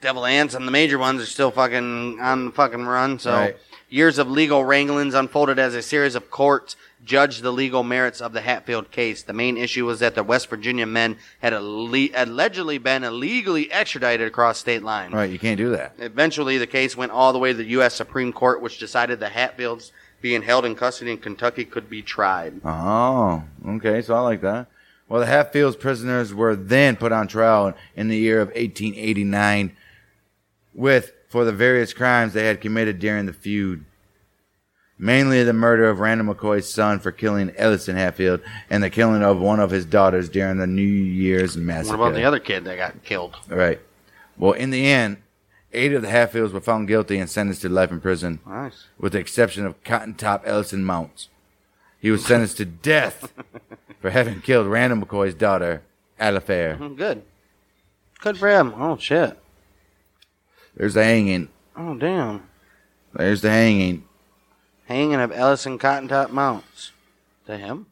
Devil 0.00 0.26
Anse 0.26 0.54
and 0.54 0.66
the 0.66 0.72
major 0.72 0.98
ones 0.98 1.22
are 1.22 1.26
still 1.26 1.50
fucking 1.52 2.18
on 2.20 2.46
the 2.46 2.50
fucking 2.52 2.84
run. 2.84 3.18
So 3.20 3.32
Right. 3.32 3.56
years 3.88 4.18
of 4.18 4.28
legal 4.28 4.64
wranglings 4.64 5.14
unfolded 5.14 5.58
as 5.60 5.74
a 5.76 5.82
series 5.82 6.16
of 6.16 6.28
courts 6.30 6.74
judged 7.04 7.42
the 7.42 7.52
legal 7.52 7.82
merits 7.82 8.20
of 8.20 8.32
the 8.32 8.40
Hatfield 8.40 8.90
case. 8.90 9.22
The 9.22 9.32
main 9.32 9.56
issue 9.56 9.84
was 9.86 10.00
that 10.00 10.14
the 10.14 10.22
West 10.22 10.48
Virginia 10.48 10.86
men 10.86 11.16
had 11.40 11.52
alle- 11.52 12.08
allegedly 12.14 12.78
been 12.78 13.04
illegally 13.04 13.70
extradited 13.72 14.26
across 14.26 14.58
state 14.58 14.82
lines. 14.82 15.12
Right, 15.12 15.30
you 15.30 15.38
can't 15.38 15.58
do 15.58 15.70
that. 15.70 15.94
Eventually, 15.98 16.58
the 16.58 16.66
case 16.66 16.96
went 16.96 17.12
all 17.12 17.32
the 17.32 17.38
way 17.38 17.52
to 17.52 17.58
the 17.58 17.64
U.S. 17.64 17.94
Supreme 17.94 18.32
Court, 18.32 18.62
which 18.62 18.78
decided 18.78 19.20
the 19.20 19.28
Hatfields 19.28 19.92
being 20.20 20.42
held 20.42 20.64
in 20.64 20.74
custody 20.76 21.10
in 21.10 21.18
Kentucky 21.18 21.64
could 21.64 21.90
be 21.90 22.02
tried. 22.02 22.60
Oh, 22.64 23.42
okay, 23.66 24.00
so 24.02 24.14
I 24.14 24.20
like 24.20 24.40
that. 24.42 24.68
Well, 25.08 25.20
the 25.20 25.26
Hatfields 25.26 25.76
prisoners 25.76 26.32
were 26.32 26.56
then 26.56 26.96
put 26.96 27.12
on 27.12 27.26
trial 27.26 27.74
in 27.96 28.08
the 28.08 28.16
year 28.16 28.40
of 28.40 28.48
1889 28.48 29.76
with 30.72 31.12
for 31.28 31.44
the 31.44 31.52
various 31.52 31.92
crimes 31.92 32.32
they 32.32 32.46
had 32.46 32.60
committed 32.60 32.98
during 32.98 33.26
the 33.26 33.32
feud. 33.32 33.84
Mainly 35.02 35.42
the 35.42 35.52
murder 35.52 35.90
of 35.90 35.98
Randall 35.98 36.32
McCoy's 36.32 36.72
son 36.72 37.00
for 37.00 37.10
killing 37.10 37.52
Ellison 37.56 37.96
Hatfield 37.96 38.40
and 38.70 38.84
the 38.84 38.88
killing 38.88 39.24
of 39.24 39.40
one 39.40 39.58
of 39.58 39.70
his 39.72 39.84
daughters 39.84 40.28
during 40.28 40.58
the 40.58 40.66
New 40.68 40.80
Year's 40.80 41.56
massacre. 41.56 41.98
What 41.98 42.06
about 42.10 42.14
the 42.16 42.22
other 42.22 42.38
kid 42.38 42.62
that 42.66 42.76
got 42.76 43.02
killed? 43.02 43.34
Right. 43.48 43.80
Well, 44.38 44.52
in 44.52 44.70
the 44.70 44.86
end, 44.86 45.16
eight 45.72 45.92
of 45.92 46.02
the 46.02 46.08
Hatfields 46.08 46.52
were 46.52 46.60
found 46.60 46.86
guilty 46.86 47.18
and 47.18 47.28
sentenced 47.28 47.62
to 47.62 47.68
life 47.68 47.90
in 47.90 48.00
prison, 48.00 48.38
Nice. 48.46 48.84
with 48.96 49.14
the 49.14 49.18
exception 49.18 49.66
of 49.66 49.82
Cotton 49.82 50.14
Top 50.14 50.44
Ellison 50.46 50.84
Mounts. 50.84 51.28
He 51.98 52.12
was 52.12 52.24
sentenced 52.24 52.58
to 52.58 52.64
death 52.64 53.32
for 54.00 54.10
having 54.10 54.40
killed 54.40 54.68
Randall 54.68 55.04
McCoy's 55.04 55.34
daughter, 55.34 55.82
Alifair. 56.20 56.78
Mm, 56.78 56.96
Good. 56.96 57.22
Good 58.20 58.38
for 58.38 58.48
him. 58.48 58.72
Oh 58.76 58.96
shit. 58.98 59.36
There's 60.76 60.94
the 60.94 61.02
hanging. 61.02 61.48
Oh 61.76 61.96
damn. 61.96 62.44
There's 63.14 63.40
the 63.42 63.50
hanging. 63.50 64.04
Hanging 64.92 65.20
of 65.20 65.32
Ellison 65.32 65.78
Cotton 65.78 66.06
Top 66.08 66.30
Mounts. 66.30 66.92
To 67.46 67.56
him? 67.56 67.86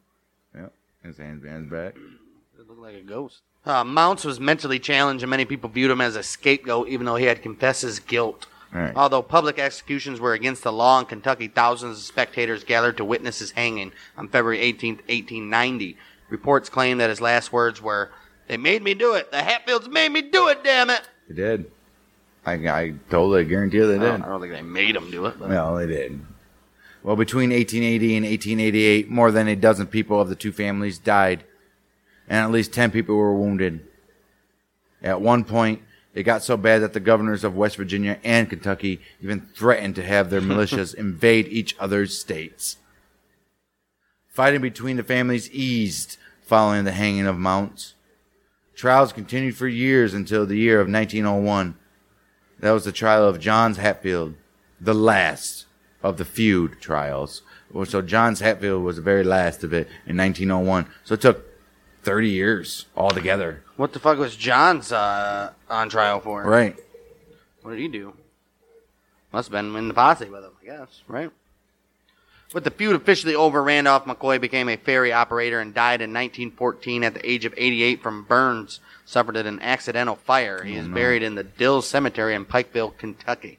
Yep. 0.55 0.71
His 1.03 1.17
hands 1.17 1.41
behind 1.41 1.63
his 1.63 1.71
back. 1.71 1.95
It 2.59 2.67
looked 2.67 2.79
like 2.79 2.95
a 2.95 3.01
ghost. 3.01 3.41
Uh, 3.65 3.83
Mounts 3.83 4.23
was 4.23 4.39
mentally 4.39 4.77
challenged, 4.77 5.23
and 5.23 5.29
many 5.29 5.45
people 5.45 5.69
viewed 5.69 5.89
him 5.89 5.99
as 5.99 6.15
a 6.15 6.21
scapegoat, 6.21 6.89
even 6.89 7.07
though 7.07 7.15
he 7.15 7.25
had 7.25 7.41
confessed 7.41 7.81
his 7.81 7.99
guilt. 7.99 8.45
Right. 8.71 8.93
Although 8.95 9.23
public 9.23 9.57
executions 9.57 10.19
were 10.19 10.33
against 10.33 10.63
the 10.63 10.71
law 10.71 10.99
in 10.99 11.05
Kentucky, 11.05 11.47
thousands 11.47 11.97
of 11.97 12.03
spectators 12.03 12.63
gathered 12.63 12.97
to 12.97 13.05
witness 13.05 13.39
his 13.39 13.51
hanging 13.51 13.91
on 14.15 14.29
February 14.29 14.59
18, 14.59 14.95
1890. 14.97 15.97
Reports 16.29 16.69
claim 16.69 16.99
that 16.99 17.09
his 17.09 17.19
last 17.19 17.51
words 17.51 17.81
were, 17.81 18.11
"They 18.47 18.57
made 18.57 18.83
me 18.83 18.93
do 18.93 19.15
it. 19.15 19.31
The 19.31 19.41
Hatfields 19.41 19.89
made 19.89 20.11
me 20.11 20.21
do 20.21 20.47
it. 20.49 20.63
Damn 20.63 20.89
it!" 20.91 21.01
They 21.27 21.35
did. 21.35 21.71
I, 22.45 22.53
I 22.53 22.93
totally 23.09 23.43
guarantee 23.43 23.77
you 23.77 23.87
they 23.87 23.95
I 23.95 23.99
did. 23.99 24.05
don't, 24.05 24.21
I 24.23 24.27
don't 24.29 24.41
think 24.41 24.53
they 24.53 24.61
made 24.61 24.95
him 24.95 25.11
do 25.11 25.25
it. 25.25 25.37
But. 25.37 25.49
Well, 25.49 25.75
they 25.75 25.87
did. 25.87 26.21
Well, 27.03 27.15
between 27.15 27.49
1880 27.49 28.15
and 28.15 28.25
1888, 28.25 29.09
more 29.09 29.31
than 29.31 29.47
a 29.47 29.55
dozen 29.55 29.87
people 29.87 30.21
of 30.21 30.29
the 30.29 30.35
two 30.35 30.51
families 30.51 30.99
died, 30.99 31.43
and 32.27 32.37
at 32.37 32.51
least 32.51 32.73
10 32.73 32.91
people 32.91 33.15
were 33.15 33.35
wounded. 33.35 33.87
At 35.01 35.19
one 35.19 35.43
point, 35.43 35.81
it 36.13 36.23
got 36.23 36.43
so 36.43 36.57
bad 36.57 36.81
that 36.81 36.93
the 36.93 36.99
governors 36.99 37.43
of 37.43 37.55
West 37.55 37.77
Virginia 37.77 38.19
and 38.23 38.49
Kentucky 38.49 39.01
even 39.21 39.41
threatened 39.55 39.95
to 39.95 40.03
have 40.03 40.29
their 40.29 40.41
militias 40.41 40.93
invade 40.93 41.47
each 41.47 41.75
other's 41.79 42.17
states. 42.17 42.77
Fighting 44.27 44.61
between 44.61 44.97
the 44.97 45.03
families 45.03 45.49
eased 45.51 46.17
following 46.41 46.83
the 46.83 46.91
hanging 46.91 47.25
of 47.25 47.37
Mounts. 47.37 47.95
Trials 48.75 49.13
continued 49.13 49.55
for 49.55 49.67
years 49.67 50.13
until 50.13 50.45
the 50.45 50.57
year 50.57 50.79
of 50.79 50.87
1901. 50.87 51.75
That 52.59 52.71
was 52.71 52.85
the 52.85 52.91
trial 52.91 53.27
of 53.27 53.39
Johnse 53.39 53.77
Hatfield, 53.77 54.35
the 54.79 54.93
last 54.93 55.65
of 56.03 56.17
the 56.17 56.25
feud 56.25 56.81
trials. 56.81 57.41
So 57.85 58.01
Johnse 58.01 58.39
Hatfield 58.39 58.83
was 58.83 58.97
the 58.97 59.01
very 59.01 59.23
last 59.23 59.63
of 59.63 59.73
it 59.73 59.87
in 60.05 60.17
1901. 60.17 60.87
So 61.03 61.13
it 61.13 61.21
took 61.21 61.45
30 62.03 62.29
years 62.29 62.85
altogether. 62.95 63.63
What 63.77 63.93
the 63.93 63.99
fuck 63.99 64.17
was 64.17 64.35
John's 64.35 64.91
uh, 64.91 65.51
on 65.69 65.89
trial 65.89 66.19
for? 66.19 66.43
Right. 66.43 66.75
What 67.61 67.71
did 67.71 67.79
he 67.79 67.87
do? 67.87 68.13
Must 69.31 69.47
have 69.47 69.51
been 69.51 69.75
in 69.75 69.87
the 69.87 69.93
posse 69.93 70.29
with 70.29 70.43
him, 70.43 70.51
I 70.61 70.65
guess, 70.65 71.03
right? 71.07 71.31
With 72.53 72.65
the 72.65 72.71
feud 72.71 72.97
officially 72.97 73.33
over, 73.33 73.63
Randolph 73.63 74.03
McCoy 74.03 74.41
became 74.41 74.67
a 74.67 74.75
ferry 74.75 75.13
operator 75.13 75.61
and 75.61 75.73
died 75.73 76.01
in 76.01 76.09
1914 76.11 77.05
at 77.05 77.13
the 77.13 77.29
age 77.29 77.45
of 77.45 77.53
88 77.55 78.01
from 78.03 78.25
burns 78.25 78.81
suffered 79.05 79.37
in 79.37 79.47
an 79.47 79.61
accidental 79.61 80.15
fire. 80.17 80.61
He 80.63 80.75
is 80.75 80.87
buried 80.87 81.23
in 81.23 81.35
the 81.35 81.45
Dill 81.45 81.81
Cemetery 81.81 82.35
in 82.35 82.43
Pikeville, 82.45 82.97
Kentucky. 82.97 83.57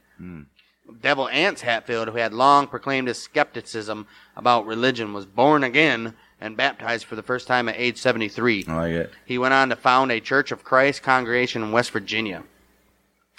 Devil 1.01 1.29
Anse 1.29 1.61
Hatfield, 1.63 2.09
who 2.09 2.17
had 2.17 2.33
long 2.35 2.67
proclaimed 2.67 3.09
his 3.09 3.19
skepticism 3.23 4.07
about 4.37 4.67
religion, 4.67 5.13
was 5.13 5.27
born 5.27 5.65
again 5.65 6.15
and 6.41 6.57
baptized 6.57 7.05
for 7.07 7.17
the 7.17 7.23
first 7.23 7.47
time 7.47 7.69
at 7.69 7.77
age 7.79 7.99
73. 7.99 8.65
I 8.69 8.75
like 8.75 8.91
it. 8.93 9.13
He 9.25 9.39
went 9.39 9.55
on 9.55 9.69
to 9.69 9.77
found 9.77 10.11
a 10.11 10.21
Church 10.21 10.51
of 10.53 10.65
Christ 10.65 11.03
congregation 11.03 11.63
in 11.63 11.73
West 11.73 11.91
Virginia. 11.93 12.43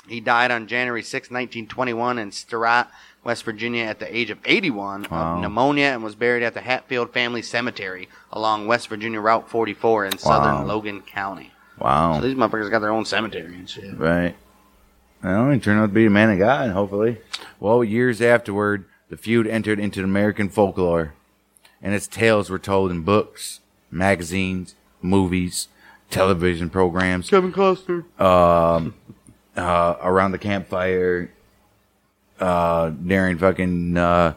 He 0.07 0.19
died 0.19 0.51
on 0.51 0.67
January 0.67 1.03
6, 1.03 1.29
1921, 1.29 2.19
in 2.19 2.31
Stirrat, 2.31 2.87
West 3.23 3.43
Virginia, 3.45 3.83
at 3.85 3.99
the 3.99 4.15
age 4.15 4.29
of 4.29 4.39
81 4.43 5.07
Wow. 5.09 5.35
of 5.35 5.41
pneumonia 5.41 5.85
and 5.87 6.03
was 6.03 6.15
buried 6.15 6.43
at 6.43 6.53
the 6.53 6.61
Hatfield 6.61 7.13
Family 7.13 7.41
Cemetery 7.41 8.09
along 8.31 8.67
West 8.67 8.89
Virginia 8.89 9.21
Route 9.21 9.49
44 9.49 10.05
in 10.05 10.17
southern 10.17 10.67
Logan 10.67 11.01
County. 11.01 11.51
Wow. 11.79 12.15
So 12.19 12.27
these 12.27 12.35
motherfuckers 12.35 12.69
got 12.69 12.79
their 12.79 12.91
own 12.91 13.05
cemetery 13.05 13.55
and 13.55 13.69
shit. 13.69 13.97
Right. 13.97 14.35
Well, 15.23 15.51
he 15.51 15.59
turned 15.59 15.79
out 15.79 15.87
to 15.87 15.93
be 15.93 16.05
a 16.05 16.09
man 16.09 16.31
of 16.31 16.39
God, 16.39 16.71
hopefully. 16.71 17.19
Well, 17.59 17.83
years 17.83 18.21
afterward, 18.21 18.85
the 19.09 19.17
feud 19.17 19.47
entered 19.47 19.79
into 19.79 20.03
American 20.03 20.49
folklore, 20.49 21.13
and 21.81 21.93
its 21.93 22.07
tales 22.07 22.49
were 22.49 22.59
told 22.59 22.91
in 22.91 23.03
books, 23.03 23.61
magazines, 23.89 24.75
movies, 25.01 25.69
television 26.09 26.69
programs, 26.69 27.29
Kevin 27.29 27.53
Costner. 27.53 28.03
Um, 28.19 28.95
uh, 29.55 29.95
around 30.01 30.31
the 30.31 30.39
campfire, 30.39 31.31
uh, 32.39 32.89
during 32.89 33.37
fucking 33.37 33.97
uh, 33.97 34.33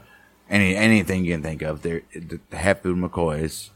any 0.49 0.77
anything 0.77 1.25
you 1.25 1.35
can 1.35 1.43
think 1.43 1.63
of. 1.63 1.83
There, 1.83 2.03
the, 2.13 2.41
the 2.51 2.57
Hatfield 2.57 2.99
McCoys. 2.99 3.71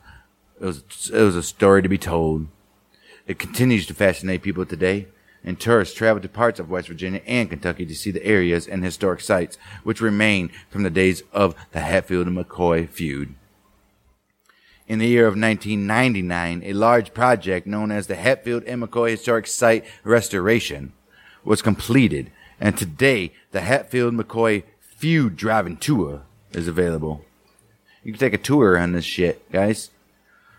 It 0.60 0.64
was 0.64 1.10
it 1.12 1.20
was 1.20 1.36
a 1.36 1.42
story 1.42 1.82
to 1.82 1.88
be 1.88 1.98
told. 1.98 2.46
It 3.26 3.38
continues 3.38 3.86
to 3.86 3.94
fascinate 3.94 4.42
people 4.42 4.66
today, 4.66 5.06
and 5.44 5.58
tourists 5.58 5.94
travel 5.94 6.20
to 6.22 6.28
parts 6.28 6.60
of 6.60 6.70
West 6.70 6.88
Virginia 6.88 7.20
and 7.26 7.48
Kentucky 7.48 7.86
to 7.86 7.94
see 7.94 8.10
the 8.10 8.24
areas 8.24 8.66
and 8.66 8.84
historic 8.84 9.20
sites 9.20 9.58
which 9.82 10.00
remain 10.00 10.50
from 10.68 10.82
the 10.82 10.90
days 10.90 11.22
of 11.32 11.54
the 11.72 11.80
Hatfield 11.80 12.26
and 12.26 12.36
McCoy 12.36 12.88
feud. 12.88 13.34
In 14.86 14.98
the 14.98 15.06
year 15.06 15.26
of 15.26 15.34
1999, 15.34 16.62
a 16.64 16.72
large 16.72 17.14
project 17.14 17.66
known 17.66 17.92
as 17.92 18.08
the 18.08 18.16
Hatfield 18.16 18.64
and 18.64 18.82
McCoy 18.82 19.10
Historic 19.10 19.46
Site 19.46 19.84
Restoration 20.02 20.92
was 21.44 21.62
completed, 21.62 22.32
and 22.58 22.76
today 22.76 23.32
the 23.52 23.60
Hatfield 23.60 24.14
McCoy 24.14 24.64
Feud 24.80 25.36
Driving 25.36 25.76
Tour 25.76 26.22
is 26.52 26.66
available. 26.66 27.24
You 28.02 28.12
can 28.12 28.18
take 28.18 28.34
a 28.34 28.38
tour 28.38 28.76
on 28.76 28.92
this 28.92 29.04
shit, 29.04 29.50
guys. 29.52 29.90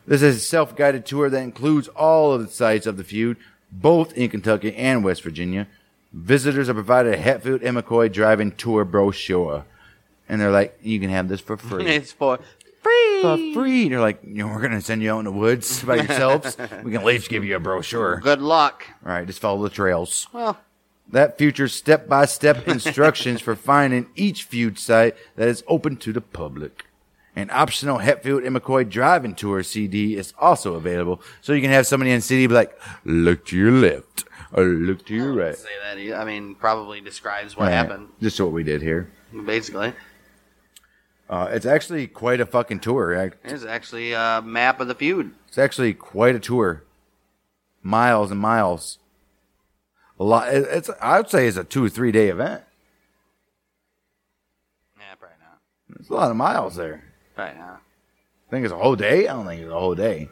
This 0.08 0.22
is 0.22 0.38
a 0.38 0.40
self-guided 0.40 1.06
tour 1.06 1.30
that 1.30 1.44
includes 1.44 1.88
all 1.90 2.34
of 2.34 2.42
the 2.42 2.48
sites 2.48 2.88
of 2.88 2.98
the 2.98 3.04
feud, 3.04 3.38
both 3.72 4.14
in 4.14 4.30
Kentucky 4.30 4.76
and 4.76 5.04
West 5.04 5.24
Virginia. 5.24 5.68
Visitors 6.14 6.68
are 6.70 6.74
provided 6.74 7.14
a 7.14 7.18
Hatfield 7.18 7.62
and 7.64 7.78
McCoy 7.78 8.12
driving 8.12 8.52
tour 8.52 8.84
brochure, 8.84 9.66
and 10.28 10.42
they're 10.42 10.52
like, 10.52 10.78
"You 10.82 11.00
can 11.00 11.10
have 11.10 11.28
this 11.30 11.40
for 11.42 11.56
free." 11.70 11.86
It's 11.88 12.12
for 12.12 12.40
free. 12.84 13.20
for 13.22 13.38
free. 13.54 13.88
They're 13.90 14.02
like, 14.02 14.20
you 14.24 14.40
know, 14.46 14.48
we're 14.48 14.62
gonna 14.62 14.82
send 14.82 15.02
you 15.02 15.14
out 15.14 15.20
in 15.20 15.26
the 15.26 15.32
woods 15.32 15.84
by 15.86 15.96
yourselves. 15.98 16.58
we 16.84 16.92
can 16.92 16.96
at 17.02 17.06
least 17.06 17.30
give 17.30 17.46
you 17.46 17.56
a 17.56 17.60
brochure. 17.60 18.18
Good 18.20 18.42
luck. 18.42 18.86
All 19.06 19.12
right, 19.14 19.26
just 19.26 19.40
follow 19.40 19.64
the 19.64 19.70
trails. 19.70 20.28
Well, 20.34 20.58
That 21.10 21.38
features 21.38 21.74
step-by-step 21.74 22.68
instructions 22.68 23.42
for 23.42 23.56
finding 23.56 24.08
each 24.16 24.44
feud 24.44 24.80
site 24.80 25.16
that 25.36 25.48
is 25.48 25.64
open 25.68 25.96
to 25.98 26.12
the 26.14 26.22
public. 26.22 26.86
An 27.36 27.50
optional 27.52 28.00
Hatfield 28.00 28.44
and 28.44 28.56
McCoy 28.56 28.88
driving 28.90 29.36
tour 29.36 29.64
CD 29.64 30.18
is 30.18 30.34
also 30.38 30.74
available, 30.76 31.22
so 31.42 31.54
you 31.54 31.62
can 31.62 31.72
have 31.72 31.88
somebody 31.88 32.12
in 32.12 32.18
the 32.18 32.22
city 32.22 32.46
be 32.48 32.54
like, 32.54 32.78
"Look 33.06 33.46
to 33.48 33.58
your 33.58 33.72
left, 33.72 34.26
or 34.52 34.66
look 34.66 35.06
to 35.06 35.16
your 35.16 35.34
right." 35.34 35.56
say 35.56 35.70
that. 35.82 36.20
I 36.20 36.26
mean, 36.26 36.56
probably 36.56 37.00
describes 37.00 37.56
what 37.56 37.66
Right. 37.68 37.72
happened, 37.74 38.10
Just 38.22 38.40
what 38.42 38.52
we 38.52 38.64
did 38.64 38.82
here. 38.82 39.10
basically. 39.46 39.94
Uh, 41.30 41.48
it's 41.54 41.66
actually 41.66 42.08
quite 42.08 42.42
a 42.42 42.46
fucking 42.46 42.82
tour. 42.82 43.14
Ac- 43.16 43.36
There's 43.46 43.64
actually 43.64 44.12
a 44.12 44.42
map 44.44 44.82
of 44.82 44.90
the 44.90 44.96
feud. 44.96 45.32
It's 45.48 45.58
actually 45.58 45.94
quite 45.94 46.36
a 46.36 46.40
tour. 46.40 46.84
Miles 47.82 48.30
and 48.32 48.40
miles. 48.42 48.98
A 50.20 50.24
lot. 50.26 50.54
it- 50.54 50.68
It's. 50.70 50.90
I 51.02 51.18
would 51.18 51.30
say 51.30 51.48
it's 51.48 51.56
a 51.56 51.64
two 51.64 51.86
or 51.86 51.90
three 51.90 52.12
day 52.12 52.28
event. 52.28 52.64
Yeah, 55.00 55.16
probably 55.18 55.38
not. 55.40 55.60
It's 56.02 56.10
a 56.10 56.14
lot 56.14 56.30
of 56.30 56.36
miles 56.36 56.76
there. 56.76 57.06
Probably 57.36 57.60
not. 57.60 57.82
I 58.48 58.52
think 58.52 58.66
it's 58.66 58.74
a 58.74 58.78
whole 58.78 58.96
day. 58.96 59.28
I 59.28 59.34
don't 59.34 59.46
think 59.46 59.62
it's 59.62 59.72
a 59.72 59.80
whole 59.80 59.96
day. 59.96 60.30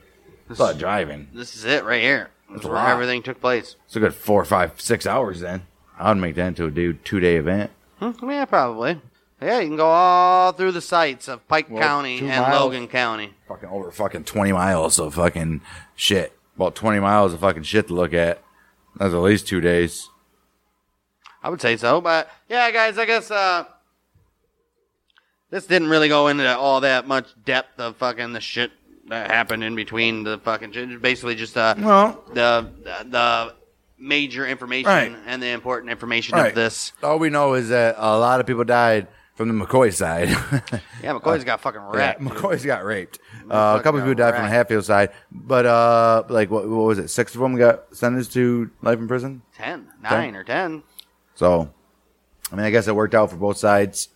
It's 0.49 0.59
a 0.59 0.63
lot 0.63 0.73
of 0.73 0.79
driving. 0.79 1.29
This 1.33 1.55
is 1.55 1.65
it 1.65 1.83
right 1.85 2.01
here. 2.01 2.29
That's 2.51 2.65
where 2.65 2.73
lot. 2.73 2.89
everything 2.89 3.21
took 3.23 3.39
place. 3.39 3.75
It's 3.85 3.95
a 3.95 3.99
good 3.99 4.13
four, 4.13 4.43
five, 4.43 4.79
six 4.81 5.05
hours 5.05 5.39
then. 5.39 5.63
I 5.97 6.09
would 6.09 6.17
make 6.19 6.35
that 6.35 6.47
into 6.47 6.65
a 6.65 6.71
dude 6.71 7.05
two 7.05 7.19
day 7.19 7.35
event. 7.35 7.71
Hmm, 7.99 8.11
yeah, 8.29 8.45
probably. 8.45 8.99
Yeah, 9.41 9.59
you 9.59 9.67
can 9.67 9.77
go 9.77 9.87
all 9.87 10.51
through 10.51 10.73
the 10.73 10.81
sites 10.81 11.27
of 11.29 11.47
Pike 11.47 11.69
Well, 11.69 11.81
County 11.81 12.19
two 12.19 12.27
and 12.27 12.41
miles. 12.41 12.59
Logan 12.61 12.87
County. 12.87 13.33
Fucking 13.47 13.69
over 13.69 13.91
fucking 13.91 14.23
twenty 14.25 14.51
miles 14.51 14.99
of 14.99 15.13
fucking 15.13 15.61
shit. 15.95 16.33
About 16.55 16.75
twenty 16.75 16.99
miles 16.99 17.33
of 17.33 17.39
fucking 17.39 17.63
shit 17.63 17.87
to 17.87 17.93
look 17.93 18.13
at. 18.13 18.41
That's 18.97 19.13
at 19.13 19.19
least 19.19 19.47
two 19.47 19.61
days. 19.61 20.09
I 21.41 21.49
would 21.49 21.61
say 21.61 21.77
so, 21.77 22.01
but 22.01 22.29
yeah, 22.49 22.69
guys, 22.71 22.97
I 22.97 23.05
guess 23.05 23.31
uh, 23.31 23.63
this 25.49 25.65
didn't 25.65 25.89
really 25.89 26.07
go 26.09 26.27
into 26.27 26.57
all 26.57 26.81
that 26.81 27.07
much 27.07 27.27
depth 27.45 27.79
of 27.79 27.95
fucking 27.97 28.33
the 28.33 28.41
shit 28.41 28.71
that 29.07 29.31
happened 29.31 29.63
in 29.63 29.75
between 29.75 30.23
the 30.23 30.37
fucking 30.39 30.71
shit. 30.71 31.01
Basically, 31.01 31.35
just 31.35 31.57
uh, 31.57 31.75
Well, 31.77 32.23
the 32.33 32.69
the 33.09 33.55
major 33.97 34.47
information 34.47 34.87
Right. 34.89 35.15
and 35.25 35.41
the 35.43 35.47
important 35.47 35.91
information 35.91 36.37
Right. 36.37 36.49
of 36.49 36.55
this. 36.55 36.93
all 37.03 37.19
we 37.19 37.29
know 37.29 37.53
is 37.55 37.69
that 37.69 37.95
a 37.97 38.17
lot 38.17 38.39
of 38.39 38.45
people 38.47 38.63
died 38.63 39.07
from 39.35 39.47
the 39.57 39.65
McCoy 39.65 39.93
side. 39.93 40.29
Yeah, 41.01 41.13
McCoy's 41.13 41.43
got 41.45 41.61
fucking 41.61 41.79
Yeah, 41.81 41.97
wrecked. 41.97 42.21
McCoy's 42.21 42.65
got 42.65 42.83
raped. 42.85 43.19
Uh, 43.49 43.77
a 43.79 43.83
couple 43.83 43.99
got 43.99 44.05
people 44.05 44.13
died 44.15 44.35
from 44.35 44.43
the. 44.43 44.49
Hatfield 44.49 44.83
side, 44.85 45.11
but 45.31 45.65
uh, 45.65 46.23
like 46.29 46.51
what, 46.51 46.67
what 46.69 46.75
was 46.85 46.99
it? 46.99 47.07
Six 47.09 47.33
of 47.35 47.41
them 47.41 47.55
got 47.55 47.95
sentenced 47.95 48.33
to 48.33 48.69
life 48.81 48.99
in 48.99 49.07
prison. 49.07 49.41
Ten, 49.55 49.87
nine 50.03 50.35
or 50.35 50.43
ten. 50.43 50.83
So, 51.35 51.69
I 52.51 52.55
mean, 52.57 52.65
I 52.65 52.69
guess 52.69 52.87
it 52.89 52.95
worked 52.95 53.15
out 53.15 53.29
for 53.31 53.37
both 53.37 53.57
sides. 53.57 54.09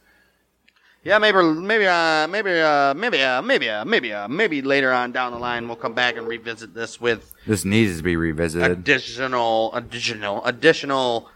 Yeah, 1.05 1.17
maybe, 1.17 1.37
maybe, 1.43 1.85
uh, 1.85 2.27
maybe, 2.27 2.51
uh, 2.61 2.93
maybe, 2.93 3.21
uh, 3.21 3.41
maybe, 3.41 3.69
uh, 3.69 3.83
maybe, 3.83 4.13
uh, 4.13 4.27
maybe 4.29 4.61
later 4.61 4.93
on 4.93 5.11
down 5.11 5.33
the 5.33 5.37
line 5.37 5.67
we'll 5.67 5.75
come 5.75 5.93
back 5.93 6.15
and 6.15 6.25
revisit 6.25 6.73
this 6.73 7.01
with 7.01 7.33
This 7.45 7.65
needs 7.65 7.97
to 7.97 8.03
be 8.03 8.15
revisited. 8.15 8.71
additional, 8.71 9.73
additional, 9.75 10.43
additional 10.45 11.29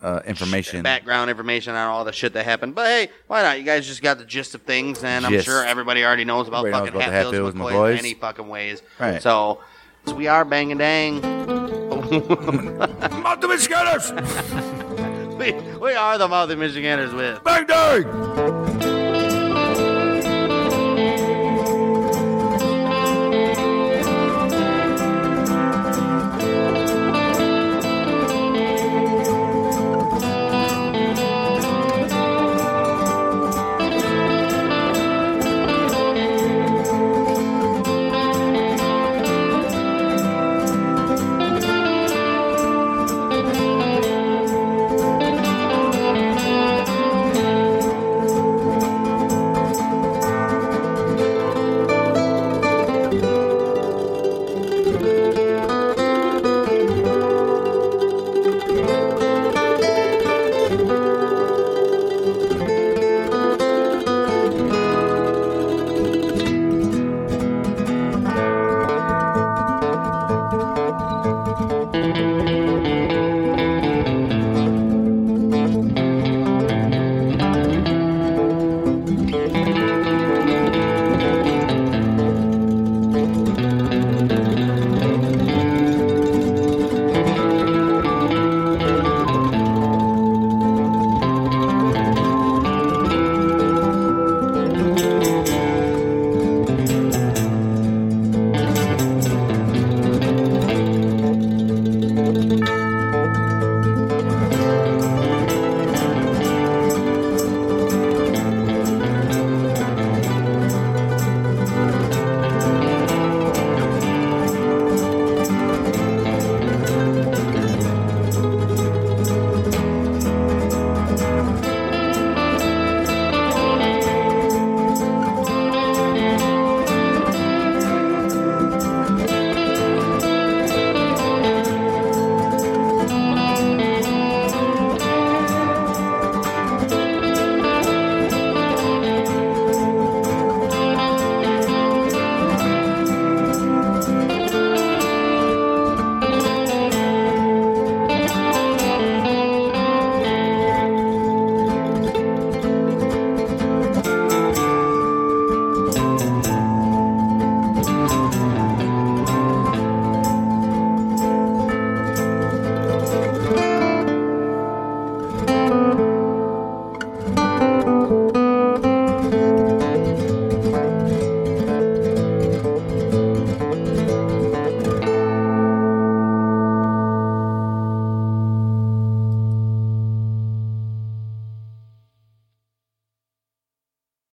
Uh, 0.00 0.20
information. 0.26 0.82
background 0.82 1.28
information 1.28 1.74
on 1.74 1.88
all 1.88 2.04
the 2.04 2.12
shit 2.12 2.32
that 2.32 2.44
happened. 2.46 2.74
But 2.74 2.86
hey, 2.86 3.08
why 3.26 3.42
not? 3.42 3.58
You 3.58 3.64
guys 3.64 3.86
just 3.86 4.00
got 4.00 4.16
the 4.18 4.24
gist 4.24 4.54
of 4.54 4.62
things, 4.62 5.02
and 5.04 5.26
I'm 5.26 5.32
Gist. 5.32 5.44
sure 5.46 5.66
everybody 5.66 6.02
already 6.04 6.24
knows 6.24 6.46
about 6.48 6.60
Everybody 6.60 6.90
knows 6.92 6.92
fucking 6.92 7.00
about 7.00 7.10
the 7.10 7.16
Hatfields, 7.16 7.54
Hatfields, 7.56 7.56
McCoys, 7.56 7.72
McCoys. 7.72 7.92
in 7.92 7.98
any 7.98 8.14
fucking 8.14 8.48
ways. 8.48 8.82
Right. 8.98 9.20
So, 9.20 9.58
so 10.06 10.14
we 10.14 10.28
are 10.28 10.44
banging 10.46 10.78
dang. 10.78 11.20
Mountain 13.22 13.50
Michiganders! 13.50 14.12
we, 15.38 15.52
we 15.52 15.94
are 15.94 16.18
the 16.18 16.26
Mouthy 16.26 16.56
Michiganders 16.56 17.14
with. 17.14 17.44
Bang 17.44 17.64
dang! 17.66 18.97